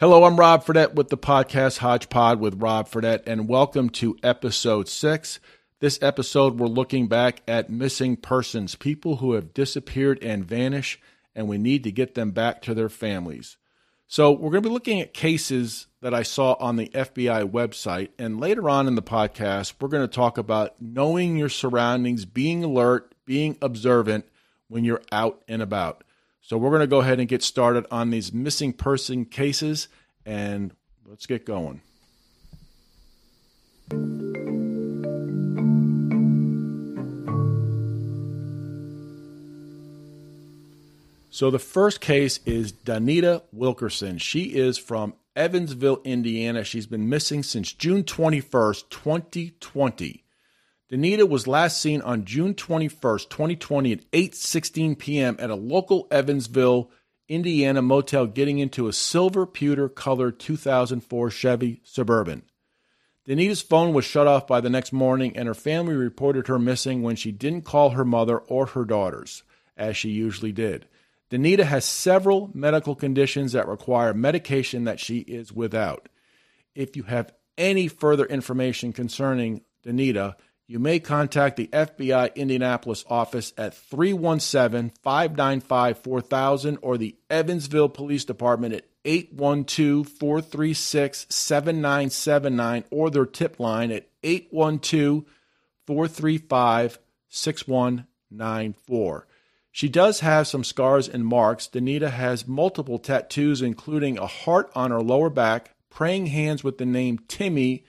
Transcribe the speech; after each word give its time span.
Hello, 0.00 0.24
I'm 0.24 0.36
Rob 0.36 0.64
Fredette 0.64 0.94
with 0.94 1.08
the 1.08 1.16
podcast 1.16 1.78
Hodgepod 1.78 2.40
with 2.40 2.60
Rob 2.60 2.88
Fredette, 2.88 3.22
and 3.26 3.48
welcome 3.48 3.88
to 3.90 4.16
episode 4.22 4.88
six. 4.88 5.38
This 5.78 6.00
episode, 6.02 6.58
we're 6.58 6.66
looking 6.66 7.06
back 7.06 7.40
at 7.46 7.70
missing 7.70 8.16
persons, 8.16 8.74
people 8.74 9.16
who 9.16 9.34
have 9.34 9.54
disappeared 9.54 10.18
and 10.20 10.44
vanished, 10.44 11.00
and 11.36 11.46
we 11.46 11.56
need 11.56 11.84
to 11.84 11.92
get 11.92 12.14
them 12.14 12.32
back 12.32 12.62
to 12.62 12.74
their 12.74 12.88
families. 12.88 13.56
So, 14.08 14.32
we're 14.32 14.50
going 14.50 14.64
to 14.64 14.68
be 14.68 14.72
looking 14.72 15.00
at 15.00 15.14
cases 15.14 15.86
that 16.00 16.12
I 16.12 16.24
saw 16.24 16.54
on 16.54 16.76
the 16.76 16.88
FBI 16.88 17.48
website, 17.48 18.08
and 18.18 18.40
later 18.40 18.68
on 18.68 18.88
in 18.88 18.96
the 18.96 19.02
podcast, 19.02 19.74
we're 19.80 19.88
going 19.88 20.06
to 20.06 20.12
talk 20.12 20.36
about 20.36 20.74
knowing 20.80 21.36
your 21.36 21.48
surroundings, 21.48 22.24
being 22.24 22.64
alert, 22.64 23.14
being 23.24 23.56
observant 23.62 24.26
when 24.66 24.84
you're 24.84 25.02
out 25.12 25.44
and 25.46 25.62
about. 25.62 26.02
So 26.42 26.58
we're 26.58 26.70
going 26.70 26.80
to 26.80 26.88
go 26.88 27.00
ahead 27.00 27.20
and 27.20 27.28
get 27.28 27.42
started 27.42 27.86
on 27.90 28.10
these 28.10 28.32
missing 28.32 28.72
person 28.72 29.24
cases 29.24 29.86
and 30.26 30.74
let's 31.06 31.24
get 31.24 31.46
going. 31.46 31.80
So 41.30 41.50
the 41.50 41.58
first 41.58 42.00
case 42.00 42.40
is 42.44 42.72
Dawnita 42.72 43.42
Wilkerson. 43.52 44.18
She 44.18 44.54
is 44.54 44.76
from 44.76 45.14
Evansville, 45.34 46.00
Indiana. 46.04 46.64
She's 46.64 46.86
been 46.86 47.08
missing 47.08 47.42
since 47.42 47.72
June 47.72 48.02
21st, 48.02 48.90
2020. 48.90 50.21
Dawnita 50.92 51.26
was 51.26 51.46
last 51.46 51.80
seen 51.80 52.02
on 52.02 52.26
June 52.26 52.52
21st, 52.52 53.30
2020 53.30 53.92
at 53.92 54.10
8:16 54.10 54.98
p.m. 54.98 55.36
at 55.38 55.48
a 55.48 55.54
local 55.54 56.06
Evansville, 56.10 56.90
Indiana 57.30 57.80
motel 57.80 58.26
getting 58.26 58.58
into 58.58 58.88
a 58.88 58.92
silver 58.92 59.46
pewter 59.46 59.88
colored 59.88 60.38
2004 60.38 61.30
Chevy 61.30 61.80
Suburban. 61.82 62.42
Dawnita's 63.26 63.62
phone 63.62 63.94
was 63.94 64.04
shut 64.04 64.26
off 64.26 64.46
by 64.46 64.60
the 64.60 64.68
next 64.68 64.92
morning 64.92 65.34
and 65.34 65.48
her 65.48 65.54
family 65.54 65.94
reported 65.94 66.48
her 66.48 66.58
missing 66.58 67.02
when 67.02 67.16
she 67.16 67.32
didn't 67.32 67.62
call 67.62 67.90
her 67.90 68.04
mother 68.04 68.36
or 68.36 68.66
her 68.66 68.84
daughters 68.84 69.44
as 69.78 69.96
she 69.96 70.10
usually 70.10 70.52
did. 70.52 70.86
Dawnita 71.30 71.64
has 71.64 71.86
several 71.86 72.50
medical 72.52 72.94
conditions 72.94 73.52
that 73.52 73.66
require 73.66 74.12
medication 74.12 74.84
that 74.84 75.00
she 75.00 75.20
is 75.20 75.54
without. 75.54 76.10
If 76.74 76.96
you 76.96 77.04
have 77.04 77.32
any 77.56 77.88
further 77.88 78.26
information 78.26 78.92
concerning 78.92 79.62
Dawnita, 79.86 80.34
you 80.66 80.78
may 80.78 81.00
contact 81.00 81.56
the 81.56 81.66
FBI 81.68 82.34
Indianapolis 82.34 83.04
office 83.08 83.52
at 83.58 83.74
317 83.74 84.92
595 85.02 85.98
4000 85.98 86.78
or 86.82 86.96
the 86.96 87.16
Evansville 87.28 87.88
Police 87.88 88.24
Department 88.24 88.74
at 88.74 88.86
812 89.04 90.08
436 90.08 91.26
7979 91.28 92.84
or 92.90 93.10
their 93.10 93.26
tip 93.26 93.58
line 93.58 93.90
at 93.90 94.08
812 94.22 95.24
435 95.86 96.98
6194. 97.28 99.26
She 99.74 99.88
does 99.88 100.20
have 100.20 100.46
some 100.46 100.64
scars 100.64 101.08
and 101.08 101.26
marks. 101.26 101.66
Dawnita 101.66 102.10
has 102.10 102.46
multiple 102.46 102.98
tattoos, 102.98 103.62
including 103.62 104.18
a 104.18 104.26
heart 104.26 104.70
on 104.74 104.90
her 104.90 105.00
lower 105.00 105.30
back, 105.30 105.74
praying 105.88 106.26
hands 106.26 106.62
with 106.62 106.76
the 106.76 106.84
name 106.84 107.18
Timmy 107.26 107.84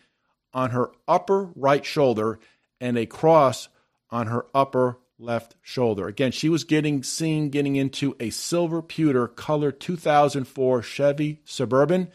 on 0.54 0.70
her 0.70 0.92
upper 1.08 1.50
right 1.56 1.86
shoulder, 1.86 2.40
and 2.84 2.98
a 2.98 3.06
cross 3.06 3.70
on 4.12 4.28
her 4.28 4.46
upper 4.54 5.00
left 5.18 5.56
shoulder. 5.62 6.10
Again, 6.10 6.34
she 6.34 6.50
was 6.50 6.66
getting 6.66 7.02
seen 7.02 7.50
getting 7.50 7.78
into 7.78 8.14
a 8.20 8.30
silver 8.30 8.82
pewter 8.82 9.26
color 9.26 9.72
2004 9.72 10.82
Chevy 10.84 11.40
Suburban. 11.46 12.10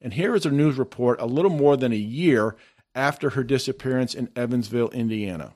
And 0.00 0.14
here 0.14 0.36
is 0.36 0.46
a 0.46 0.50
news 0.50 0.78
report 0.78 1.20
a 1.20 1.26
little 1.26 1.50
more 1.50 1.76
than 1.76 1.92
a 1.92 1.96
year 1.96 2.54
after 2.94 3.30
her 3.30 3.42
disappearance 3.42 4.14
in 4.14 4.28
Evansville, 4.36 4.90
Indiana. 4.90 5.52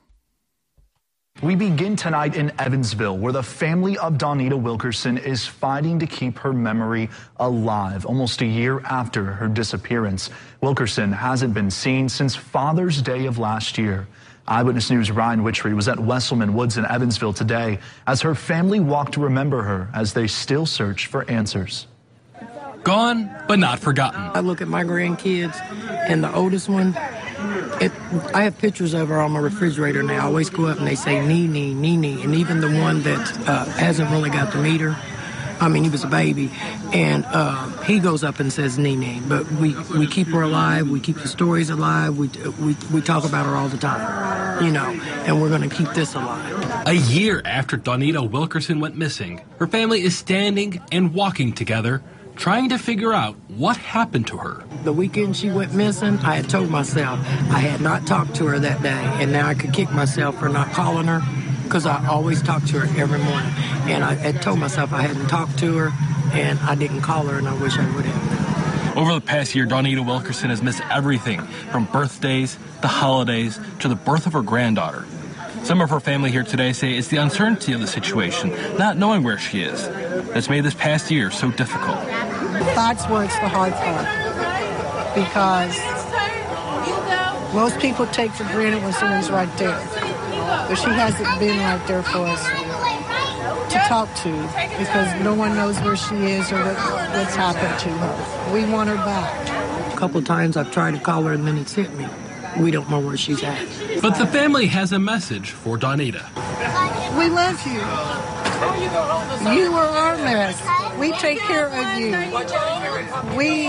We 1.41 1.55
begin 1.55 1.95
tonight 1.95 2.35
in 2.35 2.53
Evansville, 2.59 3.17
where 3.17 3.33
the 3.33 3.45
family 3.45 3.97
of 3.97 4.15
Dawnita 4.15 4.61
Wilkerson 4.61 5.19
is 5.19 5.47
fighting 5.47 6.01
to 6.01 6.07
keep 6.09 6.37
her 6.39 6.53
memory 6.53 7.11
alive 7.37 8.05
almost 8.05 8.43
a 8.43 8.47
year 8.47 8.81
after 8.81 9.25
her 9.25 9.47
disappearance. 9.47 10.31
Wilkerson 10.61 11.13
hasn't 11.13 11.55
been 11.55 11.71
seen 11.71 12.09
since 12.09 12.35
Father's 12.35 13.01
Day 13.01 13.27
of 13.27 13.39
last 13.39 13.79
year. 13.79 14.09
Eyewitness 14.49 14.91
News' 14.91 15.11
Ryan 15.11 15.43
Witchery 15.43 15.75
was 15.75 15.89
at 15.89 15.99
Wesselman 15.99 16.55
Woods 16.55 16.79
in 16.79 16.87
Evansville 16.87 17.35
today 17.35 17.79
as 18.07 18.23
her 18.23 18.35
family 18.35 18.81
walked 18.81 19.13
to 19.15 19.21
remember 19.21 19.63
her 19.63 19.91
as 19.95 20.15
they 20.15 20.27
still 20.27 20.65
search 20.65 21.07
for 21.07 21.31
answers. 21.31 21.87
Gone, 22.83 23.31
but 23.47 23.59
not 23.59 23.79
forgotten. 23.79 24.21
I 24.35 24.41
look 24.41 24.63
at 24.63 24.69
my 24.69 24.85
grandkids, 24.85 25.55
and 26.09 26.25
the 26.25 26.35
oldest 26.35 26.71
one, 26.71 26.97
it, 27.81 27.93
I 28.33 28.45
have 28.45 28.57
pictures 28.57 28.95
of 28.95 29.09
her 29.09 29.21
on 29.21 29.33
my 29.33 29.41
refrigerator 29.41 30.03
now. 30.03 30.23
I 30.23 30.27
always 30.27 30.49
go 30.49 30.67
up 30.67 30.79
and 30.79 30.87
they 30.87 30.95
say 30.95 31.21
Nene, 31.27 31.79
Nene, 31.81 32.21
and 32.23 32.35
even 32.35 32.63
the 32.63 32.81
one 32.81 33.03
that 33.03 33.49
uh, 33.49 33.67
hasn't 33.67 34.11
really 34.11 34.31
got 34.31 34.53
to 34.53 34.59
meet 34.59 34.81
her. 34.81 34.97
I 35.61 35.69
mean, 35.69 35.83
he 35.85 35.91
was 35.91 36.05
a 36.05 36.09
baby, 36.09 36.51
and 36.93 37.25
uh, 37.27 37.69
he 37.83 37.99
goes 37.99 38.23
up 38.23 38.39
and 38.39 38.53
says 38.53 38.79
Nene. 38.79 39.29
But 39.29 39.51
we, 39.53 39.75
we 39.97 40.07
keep 40.07 40.29
her 40.29 40.43
alive. 40.43 40.89
We 40.89 41.01
keep 41.01 41.17
the 41.17 41.29
stories 41.29 41.71
alive. 41.71 42.17
We, 42.17 42.29
we, 42.61 42.77
we 42.93 43.01
talk 43.01 43.25
about 43.25 43.47
her 43.47 43.57
all 43.57 43.69
the 43.69 43.79
time, 43.79 44.65
you 44.65 44.71
know, 44.71 44.89
and 45.27 45.41
we're 45.43 45.49
going 45.49 45.69
to 45.69 45.75
keep 45.75 45.89
this 45.95 46.15
alive. 46.15 46.87
A 46.87 46.95
year 46.95 47.43
after 47.45 47.77
Dawnita 47.77 48.31
Wilkerson 48.31 48.81
went 48.81 48.97
missing, 48.97 49.43
her 49.59 49.67
family 49.67 50.03
is 50.03 50.17
standing 50.17 50.81
and 50.93 51.13
walking 51.13 51.53
together, 51.53 52.03
trying 52.37 52.69
to 52.69 52.79
figure 52.79 53.13
out 53.13 53.35
what 53.49 53.77
happened 53.77 54.29
to 54.29 54.37
her. 54.39 54.65
The 54.85 54.93
weekend 54.93 55.37
she 55.37 55.51
went 55.51 55.75
missing, 55.75 56.19
I 56.19 56.37
had 56.37 56.49
told 56.49 56.71
myself 56.71 57.19
I 57.51 57.59
had 57.59 57.81
not 57.81 58.07
talked 58.07 58.37
to 58.37 58.47
her 58.47 58.59
that 58.61 58.81
day, 58.81 58.91
and 58.91 59.33
now 59.33 59.49
I 59.49 59.55
could 59.55 59.73
kick 59.73 59.91
myself 59.91 60.39
for 60.39 60.49
not 60.49 60.71
calling 60.73 61.09
her 61.09 61.21
because 61.69 61.85
I 61.85 62.07
always 62.07 62.43
talk 62.43 62.65
to 62.67 62.81
her 62.81 63.01
every 63.01 63.19
morning. 63.19 63.51
And 63.89 64.03
I 64.03 64.15
had 64.15 64.41
told 64.41 64.59
myself 64.59 64.93
I 64.93 65.03
hadn't 65.03 65.29
talked 65.29 65.59
to 65.59 65.77
her, 65.77 65.93
and 66.33 66.59
I 66.61 66.75
didn't 66.75 67.03
call 67.03 67.27
her, 67.27 67.39
and 67.39 67.47
I 67.47 67.55
wish 67.61 67.79
I 67.79 67.95
would 67.95 68.07
have. 68.07 68.97
Over 68.97 69.13
the 69.13 69.21
past 69.21 69.55
year, 69.55 69.67
Dawnita 69.67 70.05
Wilkerson 70.05 70.51
has 70.51 70.63
missed 70.63 70.81
everything 70.91 71.43
from 71.71 71.85
birthdays, 71.85 72.59
the 72.81 72.89
holidays, 72.89 73.61
to 73.81 73.89
the 73.89 73.95
birth 73.95 74.27
of 74.27 74.33
her 74.33 74.43
granddaughter. 74.43 75.05
Some 75.63 75.81
of 75.81 75.91
her 75.91 76.01
family 76.01 76.31
here 76.31 76.43
today 76.43 76.73
say 76.73 76.95
it's 76.95 77.09
the 77.09 77.19
uncertainty 77.19 77.75
of 77.75 77.81
the 77.81 77.87
situation, 77.87 78.51
not 78.79 78.97
knowing 78.97 79.23
where 79.23 79.39
she 79.39 79.61
is, 79.61 79.87
that's 80.33 80.49
made 80.49 80.65
this 80.65 80.75
past 80.75 81.11
year 81.11 81.31
so 81.31 81.51
difficult. 81.51 81.99
That's 82.75 83.07
where 83.09 83.25
it's 83.25 83.39
the 83.39 83.49
hard 83.49 83.75
part. 83.75 84.07
Because 85.15 85.77
most 87.55 87.79
people 87.79 88.07
take 88.07 88.31
for 88.33 88.45
granted 88.45 88.83
when 88.83 88.93
someone's 88.93 89.31
right 89.31 89.55
there. 89.59 90.08
But 90.69 90.77
she 90.77 90.91
hasn't 90.91 91.41
been 91.41 91.59
right 91.59 91.87
there 91.89 92.03
for 92.03 92.27
us 92.27 92.45
to 93.73 93.79
talk 93.89 94.15
to 94.17 94.31
because 94.79 95.21
no 95.23 95.35
one 95.35 95.55
knows 95.57 95.81
where 95.81 95.97
she 95.97 96.15
is 96.15 96.53
or 96.53 96.63
what, 96.63 96.77
what's 96.77 97.35
happened 97.35 97.79
to 97.81 97.89
her. 97.91 98.53
We 98.53 98.65
want 98.71 98.91
her 98.91 98.97
back. 98.97 99.95
A 99.95 99.97
couple 99.97 100.23
times 100.23 100.57
I've 100.57 100.71
tried 100.71 100.93
to 100.93 101.01
call 101.01 101.23
her 101.25 101.33
and 101.33 101.47
then 101.47 101.57
it's 101.59 101.75
hit 101.75 101.93
me. 101.95 102.07
We 102.59 102.71
don't 102.71 102.91
know 102.91 103.01
where 103.01 103.17
she's 103.17 103.43
at. 103.43 103.67
But 104.03 104.19
the 104.19 104.27
family 104.27 104.67
has 104.67 104.93
a 104.93 104.99
message 104.99 105.51
for 105.51 105.79
Dawnita. 105.79 106.29
We 107.19 107.29
love 107.29 107.67
you. 107.67 107.81
You 109.53 109.73
are 109.73 109.87
our 109.87 110.17
mess. 110.17 110.61
We 110.99 111.13
take 111.13 111.39
care 111.39 111.69
of 111.69 111.99
you. 111.99 112.11
We 113.37 113.69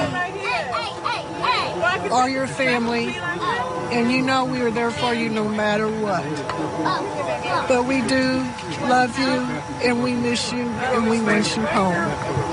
are 2.11 2.29
your 2.29 2.47
family, 2.47 3.07
and 3.91 4.11
you 4.11 4.21
know 4.21 4.45
we 4.45 4.61
are 4.61 4.71
there 4.71 4.91
for 4.91 5.13
you 5.13 5.29
no 5.29 5.47
matter 5.47 5.87
what. 5.87 6.23
But 7.67 7.85
we 7.85 8.01
do 8.01 8.45
love 8.87 9.17
you, 9.17 9.41
and 9.87 10.03
we 10.03 10.13
miss 10.13 10.51
you, 10.51 10.61
and 10.61 11.09
we 11.09 11.21
want 11.21 11.55
you 11.55 11.63
home. 11.65 11.93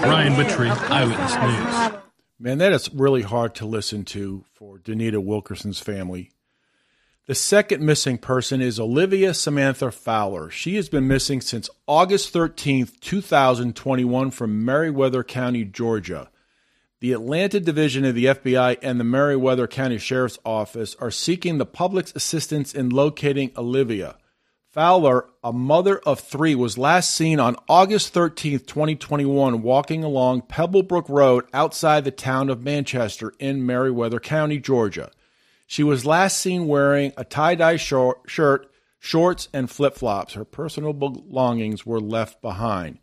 Ryan 0.03 0.37
Witchery, 0.37 0.71
Eyewitness 0.71 1.35
News. 1.37 2.03
Man, 2.39 2.59
that 2.59 2.73
is 2.73 2.93
really 2.93 3.23
hard 3.23 3.55
to 3.57 3.67
listen 3.67 4.05
to 4.07 4.45
for 4.53 4.79
Dawnita 4.79 5.23
Wilkerson's 5.25 5.81
family. 5.81 6.31
The 7.27 7.35
second 7.35 7.85
missing 7.85 8.19
person 8.19 8.61
is 8.61 8.79
Olivia 8.79 9.35
Samantha 9.35 9.91
Fowler. 9.91 10.49
She 10.49 10.77
has 10.77 10.89
been 10.89 11.09
missing 11.09 11.41
since 11.41 11.69
August 11.89 12.33
13th, 12.33 13.01
2021 13.01 14.31
from 14.31 14.65
Meriwether 14.65 15.25
County, 15.25 15.65
Georgia. 15.65 16.31
The 17.07 17.13
Atlanta 17.13 17.61
Division 17.61 18.05
of 18.05 18.17
the 18.17 18.25
FBI 18.25 18.79
and 18.83 18.99
the 18.99 19.05
Meriwether 19.05 19.69
County 19.69 19.97
Sheriff's 19.97 20.41
Office 20.45 20.97
are 20.99 21.13
seeking 21.13 21.59
the 21.59 21.65
public's 21.65 22.13
assistance 22.17 22.75
in 22.75 22.89
locating 22.89 23.53
Olivia. 23.57 24.17
Fowler, 24.71 25.29
a 25.45 25.53
mother 25.53 25.99
of 25.99 26.19
three, 26.19 26.57
was 26.57 26.77
last 26.77 27.15
seen 27.15 27.39
on 27.39 27.55
August 27.69 28.13
13th, 28.13 28.67
2021, 28.67 29.63
walking 29.63 30.03
along 30.03 30.43
Pebblebrook 30.43 31.09
Road 31.09 31.45
outside 31.55 32.05
the 32.05 32.11
town 32.11 32.51
of 32.51 32.65
Manchester 32.65 33.33
in 33.39 33.65
Meriwether 33.65 34.19
County, 34.19 34.59
Georgia. 34.59 35.13
She 35.65 35.85
was 35.85 36.05
last 36.05 36.39
seen 36.39 36.67
wearing 36.67 37.13
a 37.17 37.23
tie 37.23 37.55
dye 37.55 37.77
short, 37.77 38.23
shirt, 38.27 38.69
shorts, 38.99 39.49
and 39.53 39.71
flip 39.71 39.95
flops. 39.95 40.35
Her 40.35 40.45
personal 40.45 40.93
belongings 40.93 41.87
were 41.87 42.01
left 42.01 42.43
behind. 42.43 42.99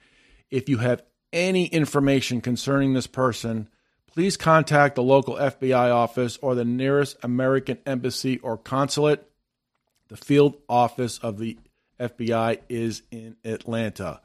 If 0.52 0.68
you 0.68 0.80
have 0.80 1.04
any 1.32 1.68
information 1.68 2.42
concerning 2.42 2.94
this 2.94 3.08
person, 3.08 3.70
please 4.13 4.38
contact 4.38 4.95
the 4.95 5.04
local 5.04 5.36
FBI 5.36 5.92
office 5.92 6.38
or 6.42 6.54
the 6.54 6.65
nearest 6.65 7.18
American 7.24 7.80
embassy 7.86 8.38
or 8.39 8.57
consulate. 8.57 9.27
The 10.10 10.18
field 10.18 10.57
office 10.69 11.18
of 11.18 11.39
the 11.39 11.57
FBI 12.00 12.60
is 12.69 13.01
in 13.10 13.38
Atlanta. 13.44 14.21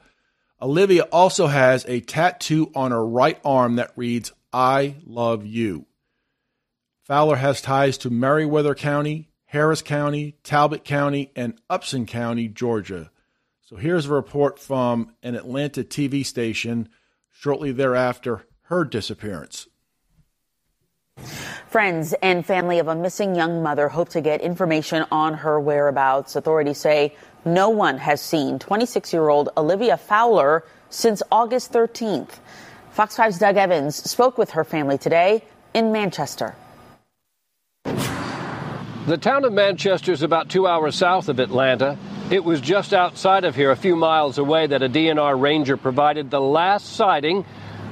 Olivia 0.61 1.03
also 1.03 1.47
has 1.47 1.85
a 1.87 2.01
tattoo 2.01 2.71
on 2.75 2.91
her 2.91 3.05
right 3.05 3.39
arm 3.43 3.77
that 3.77 3.93
reads, 3.95 4.31
I 4.53 4.95
love 5.05 5.45
you. 5.45 5.87
Fowler 7.03 7.37
has 7.37 7.61
ties 7.61 7.97
to 7.99 8.11
Meriwether 8.11 8.75
County, 8.75 9.29
Harris 9.45 9.81
County, 9.81 10.35
Talbot 10.43 10.83
County, 10.83 11.31
and 11.35 11.59
Upson 11.69 12.05
County, 12.05 12.47
Georgia. 12.47 13.09
So 13.61 13.77
here's 13.77 14.05
a 14.05 14.13
report 14.13 14.59
from 14.59 15.15
an 15.23 15.33
Atlanta 15.33 15.83
TV 15.83 16.23
station 16.23 16.89
shortly 17.31 17.71
thereafter 17.71 18.45
her 18.63 18.83
disappearance. 18.83 19.67
Friends 21.67 22.13
and 22.21 22.45
family 22.45 22.79
of 22.79 22.87
a 22.87 22.95
missing 22.95 23.35
young 23.35 23.61
mother 23.61 23.89
hope 23.89 24.09
to 24.09 24.21
get 24.21 24.41
information 24.41 25.05
on 25.11 25.35
her 25.35 25.59
whereabouts. 25.59 26.35
Authorities 26.35 26.77
say 26.77 27.15
no 27.45 27.69
one 27.69 27.97
has 27.97 28.21
seen 28.21 28.59
26 28.59 29.13
year 29.13 29.29
old 29.29 29.49
Olivia 29.55 29.97
Fowler 29.97 30.63
since 30.89 31.21
August 31.31 31.71
13th. 31.71 32.39
Fox 32.91 33.15
5's 33.15 33.39
Doug 33.39 33.57
Evans 33.57 33.95
spoke 33.95 34.37
with 34.37 34.51
her 34.51 34.63
family 34.63 34.97
today 34.97 35.43
in 35.73 35.91
Manchester. 35.91 36.55
The 37.85 39.17
town 39.17 39.45
of 39.45 39.53
Manchester 39.53 40.11
is 40.11 40.21
about 40.21 40.49
two 40.49 40.67
hours 40.67 40.95
south 40.95 41.29
of 41.29 41.39
Atlanta. 41.39 41.97
It 42.29 42.43
was 42.43 42.61
just 42.61 42.93
outside 42.93 43.43
of 43.43 43.55
here, 43.55 43.71
a 43.71 43.75
few 43.75 43.95
miles 43.95 44.37
away, 44.37 44.67
that 44.67 44.83
a 44.83 44.89
DNR 44.89 45.39
ranger 45.39 45.77
provided 45.77 46.29
the 46.29 46.41
last 46.41 46.93
sighting 46.93 47.43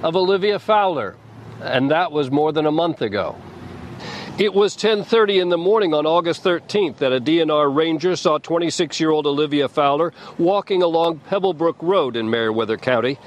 of 0.04 0.16
Olivia 0.16 0.60
Fowler, 0.60 1.16
and 1.62 1.92
that 1.92 2.12
was 2.12 2.32
more 2.32 2.52
than 2.52 2.66
a 2.66 2.72
month 2.72 3.02
ago. 3.02 3.36
It 4.38 4.54
was 4.54 4.76
10:30 4.76 5.42
in 5.42 5.50
the 5.50 5.58
morning 5.58 5.96
on 5.96 6.06
August 6.06 6.44
13th 6.44 6.98
that 6.98 7.12
a 7.12 7.20
DNR 7.20 7.74
ranger 7.76 8.16
saw 8.16 8.38
26-year-old 8.38 9.26
Olivia 9.26 9.68
Fowler 9.68 10.14
walking 10.38 10.84
along 10.84 11.22
Pebblebrook 11.28 11.78
Road 11.82 12.16
in 12.16 12.30
Meriwether 12.30 12.78
County. 12.78 13.18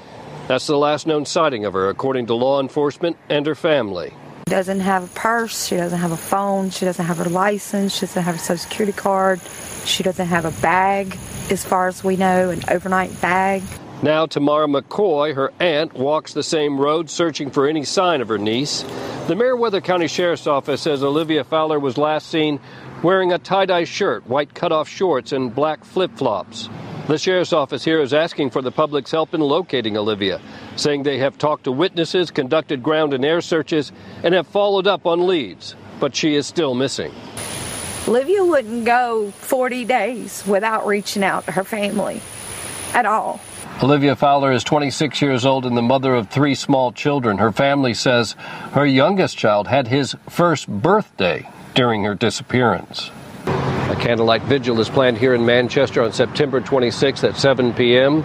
That's 0.47 0.67
the 0.67 0.77
last 0.77 1.07
known 1.07 1.25
sighting 1.25 1.65
of 1.65 1.73
her, 1.73 1.89
according 1.89 2.27
to 2.27 2.33
law 2.33 2.61
enforcement 2.61 3.17
and 3.29 3.45
her 3.45 3.55
family. 3.55 4.13
Doesn't 4.45 4.79
have 4.79 5.03
a 5.03 5.13
purse. 5.19 5.67
She 5.67 5.75
doesn't 5.75 5.99
have 5.99 6.11
a 6.11 6.17
phone. 6.17 6.69
She 6.69 6.85
doesn't 6.85 7.05
have 7.05 7.17
her 7.17 7.29
license. 7.29 7.93
She 7.93 8.05
doesn't 8.05 8.23
have 8.23 8.35
a 8.35 8.39
social 8.39 8.57
security 8.57 8.91
card. 8.93 9.39
She 9.85 10.03
doesn't 10.03 10.27
have 10.27 10.45
a 10.45 10.51
bag, 10.61 11.17
as 11.49 11.63
far 11.63 11.87
as 11.87 12.03
we 12.03 12.15
know, 12.15 12.49
an 12.49 12.61
overnight 12.69 13.19
bag. 13.21 13.63
Now, 14.03 14.25
Tamara 14.25 14.65
McCoy, 14.65 15.35
her 15.35 15.53
aunt, 15.59 15.93
walks 15.93 16.33
the 16.33 16.41
same 16.41 16.79
road 16.79 17.07
searching 17.07 17.51
for 17.51 17.67
any 17.67 17.83
sign 17.83 18.21
of 18.21 18.29
her 18.29 18.39
niece. 18.39 18.81
The 19.27 19.35
Meriwether 19.35 19.79
County 19.79 20.07
Sheriff's 20.07 20.47
Office 20.47 20.81
says 20.81 21.03
Olivia 21.03 21.43
Fowler 21.43 21.79
was 21.79 21.99
last 21.99 22.29
seen 22.29 22.59
wearing 23.03 23.31
a 23.31 23.37
tie 23.37 23.67
dye 23.67 23.83
shirt, 23.83 24.25
white 24.27 24.55
cutoff 24.55 24.89
shorts, 24.89 25.33
and 25.33 25.53
black 25.53 25.85
flip 25.85 26.09
flops. 26.15 26.67
The 27.07 27.19
Sheriff's 27.19 27.53
Office 27.53 27.83
here 27.83 27.99
is 28.01 28.11
asking 28.11 28.49
for 28.49 28.63
the 28.63 28.71
public's 28.71 29.11
help 29.11 29.35
in 29.35 29.41
locating 29.41 29.95
Olivia, 29.95 30.41
saying 30.77 31.03
they 31.03 31.19
have 31.19 31.37
talked 31.37 31.65
to 31.65 31.71
witnesses, 31.71 32.31
conducted 32.31 32.81
ground 32.81 33.13
and 33.13 33.23
air 33.23 33.41
searches, 33.41 33.91
and 34.23 34.33
have 34.33 34.47
followed 34.47 34.87
up 34.87 35.05
on 35.05 35.27
leads. 35.27 35.75
But 35.99 36.15
she 36.15 36.33
is 36.33 36.47
still 36.47 36.73
missing. 36.73 37.11
Olivia 38.07 38.43
wouldn't 38.43 38.85
go 38.85 39.29
40 39.29 39.85
days 39.85 40.43
without 40.47 40.87
reaching 40.87 41.23
out 41.23 41.45
to 41.45 41.51
her 41.51 41.63
family 41.63 42.19
at 42.95 43.05
all. 43.05 43.39
Olivia 43.83 44.15
Fowler 44.15 44.51
is 44.51 44.63
26 44.63 45.23
years 45.23 45.43
old 45.43 45.65
and 45.65 45.75
the 45.75 45.81
mother 45.81 46.13
of 46.13 46.29
three 46.29 46.53
small 46.53 46.91
children. 46.91 47.39
Her 47.39 47.51
family 47.51 47.95
says 47.95 48.33
her 48.73 48.85
youngest 48.85 49.39
child 49.39 49.67
had 49.67 49.87
his 49.87 50.15
first 50.29 50.67
birthday 50.67 51.49
during 51.73 52.03
her 52.03 52.13
disappearance. 52.13 53.09
A 53.47 53.97
candlelight 53.99 54.43
vigil 54.43 54.79
is 54.79 54.87
planned 54.87 55.17
here 55.17 55.33
in 55.33 55.47
Manchester 55.47 56.03
on 56.03 56.13
September 56.13 56.61
26th 56.61 57.27
at 57.27 57.35
7 57.37 57.73
p.m. 57.73 58.21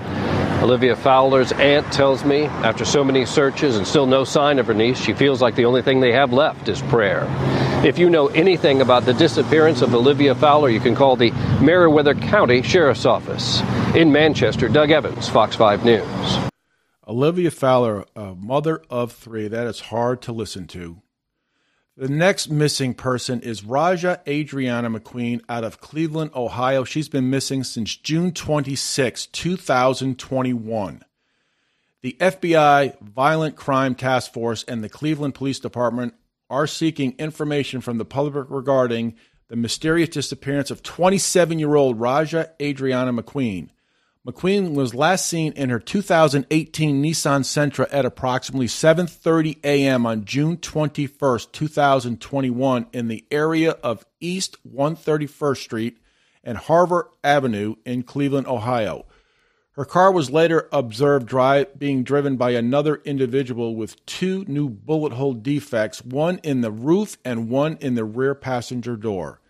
Olivia 0.63 0.97
Fowler's 0.97 1.53
aunt 1.53 1.93
tells 1.93 2.25
me 2.25 2.45
after 2.45 2.85
so 2.85 3.05
many 3.05 3.27
searches 3.27 3.77
and 3.77 3.87
still 3.87 4.07
no 4.07 4.25
sign 4.25 4.59
of 4.59 4.67
her 4.67 4.75
niece, 4.75 4.99
she 4.99 5.13
feels 5.13 5.43
like 5.43 5.55
the 5.55 5.67
only 5.67 5.83
thing 5.83 6.01
they 6.01 6.13
have 6.13 6.33
left 6.33 6.69
is 6.69 6.81
prayer. 6.83 7.27
If 7.85 7.99
you 7.99 8.09
know 8.09 8.29
anything 8.29 8.81
about 8.81 9.05
the 9.05 9.13
disappearance 9.13 9.83
of 9.83 9.95
Olivia 9.95 10.35
Fowler, 10.35 10.71
you 10.71 10.81
can 10.81 10.97
call 10.97 11.15
the 11.15 11.31
Meriwether 11.61 12.15
County 12.15 12.63
Sheriff's 12.63 13.05
Office. 13.05 13.61
In 13.95 14.11
Manchester, 14.11 14.69
Doug 14.69 14.91
Evans, 14.91 15.29
Fox 15.29 15.55
5 15.55 15.85
News. 15.85 16.39
Olivia 17.07 17.51
Fowler, 17.51 18.05
a 18.17 18.35
mother 18.35 18.83
of 18.91 19.13
three, 19.13 19.47
that 19.49 19.67
is 19.67 19.81
hard 19.81 20.23
to 20.23 20.33
listen 20.33 20.67
to. 20.69 21.03
The 21.99 22.09
next 22.09 22.51
missing 22.51 22.93
person 22.93 23.41
is 23.41 23.65
Rajah 23.65 24.21
Adriana 24.29 24.91
McQueen 24.91 25.41
out 25.49 25.65
of 25.65 25.81
Cleveland, 25.81 26.33
Ohio. 26.35 26.85
She's 26.85 27.09
been 27.09 27.31
missing 27.31 27.65
since 27.65 27.97
June 27.97 28.33
26, 28.33 29.25
2021. 29.29 31.03
The 32.03 32.17
FBI 32.21 33.01
Violent 33.01 33.57
Crime 33.57 33.95
Task 33.95 34.31
Force 34.31 34.63
and 34.65 34.85
the 34.85 34.91
Cleveland 34.91 35.35
Police 35.35 35.59
Department 35.59 36.13
are 36.51 36.67
seeking 36.67 37.15
information 37.19 37.81
from 37.81 37.97
the 37.97 38.05
public 38.05 38.47
regarding 38.51 39.15
the 39.49 39.57
mysterious 39.57 40.11
disappearance 40.11 40.71
of 40.71 40.83
27 40.83 41.59
year 41.59 41.77
old 41.77 41.99
Rajah 41.99 42.51
Adriana 42.61 43.15
McQueen. 43.15 43.71
McQueen 44.27 44.75
was 44.75 44.93
last 44.93 45.27
seen 45.27 45.53
in 45.53 45.71
her 45.71 45.79
2018 45.79 47.01
Nissan 47.01 47.43
Sentra 47.43 47.87
at 47.93 48.05
approximately 48.05 48.67
7:30 48.67 49.59
a.m. 49.63 50.05
on 50.05 50.25
June 50.25 50.57
21, 50.57 51.39
2021 51.53 52.87
in 52.93 53.07
the 53.07 53.25
area 53.31 53.71
of 53.85 54.05
East 54.19 54.57
131st 54.69 55.57
Street 55.59 55.99
and 56.43 56.59
Harvard 56.59 57.07
Avenue 57.23 57.77
in 57.85 58.03
Cleveland, 58.03 58.49
Ohio. 58.49 59.07
Her 59.77 59.85
car 59.85 60.11
was 60.11 60.29
later 60.29 60.69
observed 60.73 61.29
drive, 61.29 61.79
being 61.79 62.03
driven 62.03 62.37
by 62.37 62.51
another 62.51 62.97
individual 63.05 63.77
with 63.77 64.05
two 64.07 64.45
new 64.49 64.69
bullet 64.69 65.13
hole 65.13 65.35
defects, 65.35 66.05
one 66.05 66.41
in 66.43 66.63
the 66.63 66.73
roof 66.73 67.17
and 67.25 67.49
one 67.49 67.77
in 67.81 67.95
the 67.95 68.05
rear 68.05 68.35
passenger 68.35 68.97
door. 68.97 69.41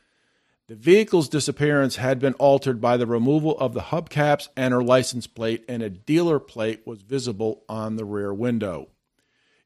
The 0.68 0.74
vehicle's 0.74 1.28
disappearance 1.28 1.94
had 1.94 2.18
been 2.18 2.34
altered 2.34 2.80
by 2.80 2.96
the 2.96 3.06
removal 3.06 3.56
of 3.58 3.72
the 3.72 3.82
hubcaps 3.82 4.48
and 4.56 4.74
her 4.74 4.82
license 4.82 5.28
plate, 5.28 5.64
and 5.68 5.80
a 5.80 5.88
dealer 5.88 6.40
plate 6.40 6.84
was 6.84 7.02
visible 7.02 7.62
on 7.68 7.94
the 7.94 8.04
rear 8.04 8.34
window. 8.34 8.88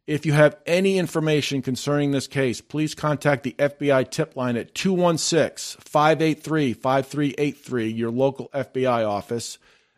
If 0.06 0.26
you 0.26 0.34
have 0.34 0.58
any 0.66 0.98
information 0.98 1.62
concerning 1.62 2.10
this 2.10 2.26
case, 2.26 2.60
please 2.60 2.94
contact 2.94 3.44
the 3.44 3.54
FBI 3.58 4.10
tip 4.10 4.36
line 4.36 4.58
at 4.58 4.74
216 4.74 5.80
583 5.80 6.74
5383, 6.74 7.88
your 7.88 8.10
local 8.10 8.50
FBI 8.52 9.08
office. 9.08 9.56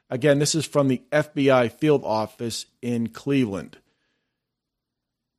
Again, 0.09 0.39
this 0.39 0.55
is 0.55 0.67
from 0.67 0.87
the 0.87 1.03
FBI 1.11 1.73
field 1.73 2.05
office 2.05 2.67
in 2.81 3.09
Cleveland. 3.09 3.79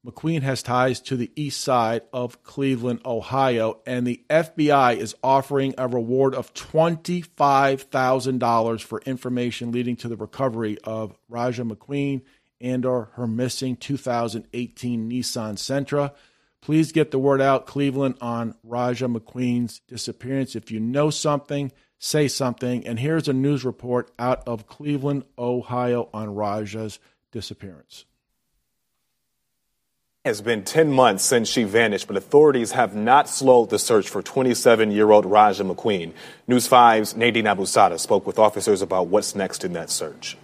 McQueen 0.06 0.42
has 0.42 0.62
ties 0.62 1.00
to 1.00 1.16
the 1.16 1.32
east 1.34 1.62
side 1.62 2.02
of 2.12 2.44
Cleveland, 2.44 3.00
Ohio, 3.06 3.80
and 3.86 4.06
the 4.06 4.22
FBI 4.30 4.98
is 4.98 5.16
offering 5.24 5.74
a 5.78 5.88
reward 5.88 6.36
of 6.36 6.54
$25,000 6.54 8.82
for 8.82 9.02
information 9.06 9.72
leading 9.72 9.96
to 9.96 10.10
the 10.10 10.18
recovery 10.18 10.78
of 10.84 11.16
Rajah 11.30 11.64
McQueen 11.64 12.24
and 12.60 12.86
or 12.86 13.12
her 13.14 13.28
missing 13.28 13.78
2018 13.78 15.10
Nissan 15.10 15.54
Sentra. 15.54 16.12
Please 16.60 16.92
get 16.92 17.12
the 17.12 17.20
word 17.20 17.40
out, 17.40 17.66
Cleveland, 17.66 18.16
on 18.20 18.56
Rajah 18.64 19.08
McQueen's 19.08 19.80
disappearance. 19.88 20.54
If 20.54 20.70
you 20.70 20.82
know 20.82 21.12
something, 21.12 21.72
say 21.98 22.28
something. 22.28 22.86
And 22.86 23.00
here's 23.00 23.30
a 23.30 23.34
news 23.34 23.64
report 23.64 24.12
out 24.20 24.46
of 24.50 24.68
Cleveland, 24.68 25.24
Ohio 25.40 26.10
on 26.14 26.36
Rajah's 26.36 27.00
disappearance 27.32 28.04
has 30.26 30.40
been 30.40 30.64
10 30.64 30.90
months 30.90 31.22
since 31.22 31.50
she 31.50 31.66
vanished, 31.66 32.08
but 32.08 32.16
authorities 32.16 32.72
have 32.72 32.96
not 32.96 33.28
slowed 33.28 33.70
the 33.70 33.78
search 33.78 34.08
for 34.08 34.22
27 34.22 34.90
year 34.90 35.12
old 35.12 35.26
Rajah 35.26 35.66
McQueen. 35.66 36.14
News 36.48 36.66
5's 36.66 37.18
Nadine 37.18 37.44
Abusada 37.44 38.00
spoke 38.00 38.26
with 38.26 38.40
officers 38.40 38.82
about 38.82 39.08
what's 39.08 39.36
next 39.36 39.66
in 39.66 39.74
that 39.74 39.90
search. 39.90 40.38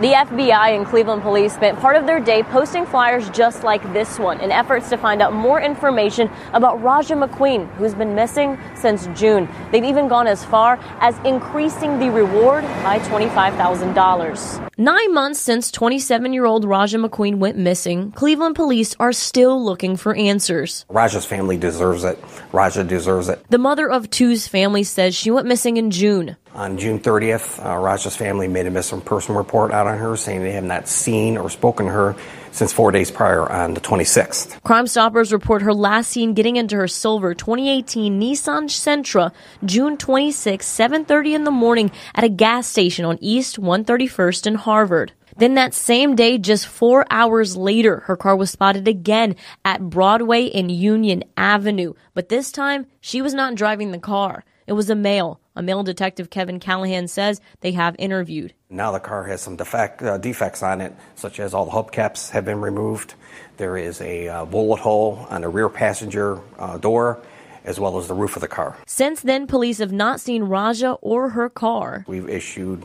The 0.00 0.14
FBI 0.14 0.76
and 0.76 0.84
Cleveland 0.84 1.22
police 1.22 1.54
spent 1.54 1.78
part 1.78 1.94
of 1.94 2.06
their 2.06 2.18
day 2.18 2.42
posting 2.42 2.84
flyers 2.84 3.30
just 3.30 3.62
like 3.62 3.80
this 3.92 4.18
one 4.18 4.40
in 4.40 4.50
efforts 4.50 4.88
to 4.88 4.96
find 4.96 5.22
out 5.22 5.32
more 5.32 5.60
information 5.60 6.28
about 6.52 6.82
Rajah 6.82 7.14
McQueen, 7.14 7.72
who's 7.74 7.94
been 7.94 8.16
missing 8.16 8.58
since 8.74 9.06
June. 9.14 9.48
They've 9.70 9.84
even 9.84 10.08
gone 10.08 10.26
as 10.26 10.44
far 10.44 10.80
as 10.98 11.16
increasing 11.24 12.00
the 12.00 12.10
reward 12.10 12.64
by 12.82 12.98
$25,000. 12.98 14.71
Nine 14.82 15.14
months 15.14 15.38
since 15.38 15.70
27 15.70 16.32
year 16.32 16.44
old 16.44 16.64
Rajah 16.64 16.98
McQueen 16.98 17.36
went 17.36 17.56
missing, 17.56 18.10
Cleveland 18.10 18.56
police 18.56 18.96
are 18.98 19.12
still 19.12 19.64
looking 19.64 19.96
for 19.96 20.12
answers. 20.12 20.84
Rajah's 20.88 21.24
family 21.24 21.56
deserves 21.56 22.02
it. 22.02 22.18
Rajah 22.50 22.82
deserves 22.82 23.28
it. 23.28 23.38
The 23.48 23.58
mother 23.58 23.88
of 23.88 24.10
two's 24.10 24.48
family 24.48 24.82
says 24.82 25.14
she 25.14 25.30
went 25.30 25.46
missing 25.46 25.76
in 25.76 25.92
June. 25.92 26.36
On 26.54 26.76
June 26.78 26.98
30th, 26.98 27.64
uh, 27.64 27.78
Rajah's 27.78 28.16
family 28.16 28.48
made 28.48 28.66
a 28.66 28.72
missing 28.72 29.00
person 29.00 29.36
report 29.36 29.70
out 29.70 29.86
on 29.86 29.98
her, 29.98 30.16
saying 30.16 30.42
they 30.42 30.50
have 30.50 30.64
not 30.64 30.88
seen 30.88 31.36
or 31.36 31.48
spoken 31.48 31.86
to 31.86 31.92
her 31.92 32.16
since 32.52 32.72
four 32.72 32.92
days 32.92 33.10
prior 33.10 33.50
on 33.50 33.74
the 33.74 33.80
26th. 33.80 34.62
Crime 34.62 34.86
Stoppers 34.86 35.32
report 35.32 35.62
her 35.62 35.74
last 35.74 36.10
seen 36.10 36.34
getting 36.34 36.56
into 36.56 36.76
her 36.76 36.86
silver 36.86 37.34
2018 37.34 38.20
Nissan 38.20 38.68
Sentra 38.68 39.32
June 39.64 39.96
26, 39.96 40.64
7:30 40.64 41.34
in 41.34 41.44
the 41.44 41.50
morning 41.50 41.90
at 42.14 42.22
a 42.22 42.28
gas 42.28 42.66
station 42.68 43.04
on 43.04 43.18
East 43.20 43.58
131st 43.58 44.46
in 44.46 44.54
Harvard. 44.54 45.12
Then 45.36 45.54
that 45.54 45.74
same 45.74 46.14
day, 46.14 46.38
just 46.38 46.66
four 46.66 47.06
hours 47.10 47.56
later, 47.56 48.00
her 48.00 48.16
car 48.16 48.36
was 48.36 48.50
spotted 48.50 48.86
again 48.86 49.36
at 49.64 49.88
Broadway 49.88 50.50
and 50.50 50.70
Union 50.70 51.24
Avenue. 51.36 51.94
But 52.14 52.28
this 52.28 52.52
time, 52.52 52.86
she 53.00 53.22
was 53.22 53.32
not 53.32 53.54
driving 53.54 53.92
the 53.92 53.98
car. 53.98 54.44
It 54.66 54.74
was 54.74 54.90
a 54.90 54.94
male. 54.94 55.40
A 55.54 55.62
male 55.62 55.82
detective, 55.82 56.30
Kevin 56.30 56.60
Callahan, 56.60 57.08
says 57.08 57.40
they 57.60 57.72
have 57.72 57.94
interviewed. 57.98 58.54
Now 58.70 58.90
the 58.92 59.00
car 59.00 59.24
has 59.24 59.42
some 59.42 59.56
defect, 59.56 60.02
uh, 60.02 60.16
defects 60.16 60.62
on 60.62 60.80
it, 60.80 60.94
such 61.14 61.38
as 61.38 61.52
all 61.52 61.66
the 61.66 61.72
hubcaps 61.72 62.30
have 62.30 62.44
been 62.44 62.60
removed. 62.60 63.14
There 63.58 63.76
is 63.76 64.00
a 64.00 64.28
uh, 64.28 64.44
bullet 64.46 64.80
hole 64.80 65.26
on 65.28 65.42
the 65.42 65.48
rear 65.48 65.68
passenger 65.68 66.40
uh, 66.58 66.78
door, 66.78 67.20
as 67.64 67.78
well 67.78 67.98
as 67.98 68.08
the 68.08 68.14
roof 68.14 68.34
of 68.34 68.40
the 68.40 68.48
car. 68.48 68.78
Since 68.86 69.20
then, 69.20 69.46
police 69.46 69.78
have 69.78 69.92
not 69.92 70.20
seen 70.20 70.44
Rajah 70.44 70.96
or 71.02 71.30
her 71.30 71.50
car. 71.50 72.04
We've 72.08 72.28
issued 72.28 72.84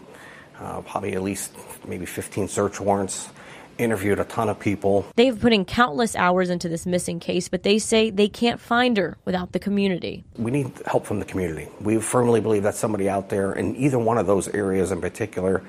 uh, 0.59 0.81
probably 0.81 1.13
at 1.13 1.23
least 1.23 1.53
maybe 1.87 2.05
15 2.05 2.49
search 2.49 2.81
warrants 2.81 3.29
interviewed 3.77 4.19
a 4.19 4.25
ton 4.25 4.49
of 4.49 4.59
people. 4.59 5.05
They've 5.15 5.39
put 5.39 5.53
in 5.53 5.65
countless 5.65 6.15
hours 6.15 6.49
into 6.49 6.69
this 6.69 6.85
missing 6.85 7.19
case, 7.19 7.47
but 7.49 7.63
they 7.63 7.79
say 7.79 8.09
they 8.09 8.29
can't 8.29 8.59
find 8.59 8.97
her 8.97 9.17
without 9.25 9.51
the 9.51 9.59
community. 9.59 10.23
We 10.37 10.51
need 10.51 10.71
help 10.85 11.05
from 11.05 11.19
the 11.19 11.25
community. 11.25 11.69
We 11.81 11.99
firmly 11.99 12.41
believe 12.41 12.63
that 12.63 12.75
somebody 12.75 13.09
out 13.09 13.29
there 13.29 13.53
in 13.53 13.75
either 13.75 13.99
one 13.99 14.17
of 14.17 14.27
those 14.27 14.47
areas 14.49 14.91
in 14.91 15.01
particular 15.01 15.63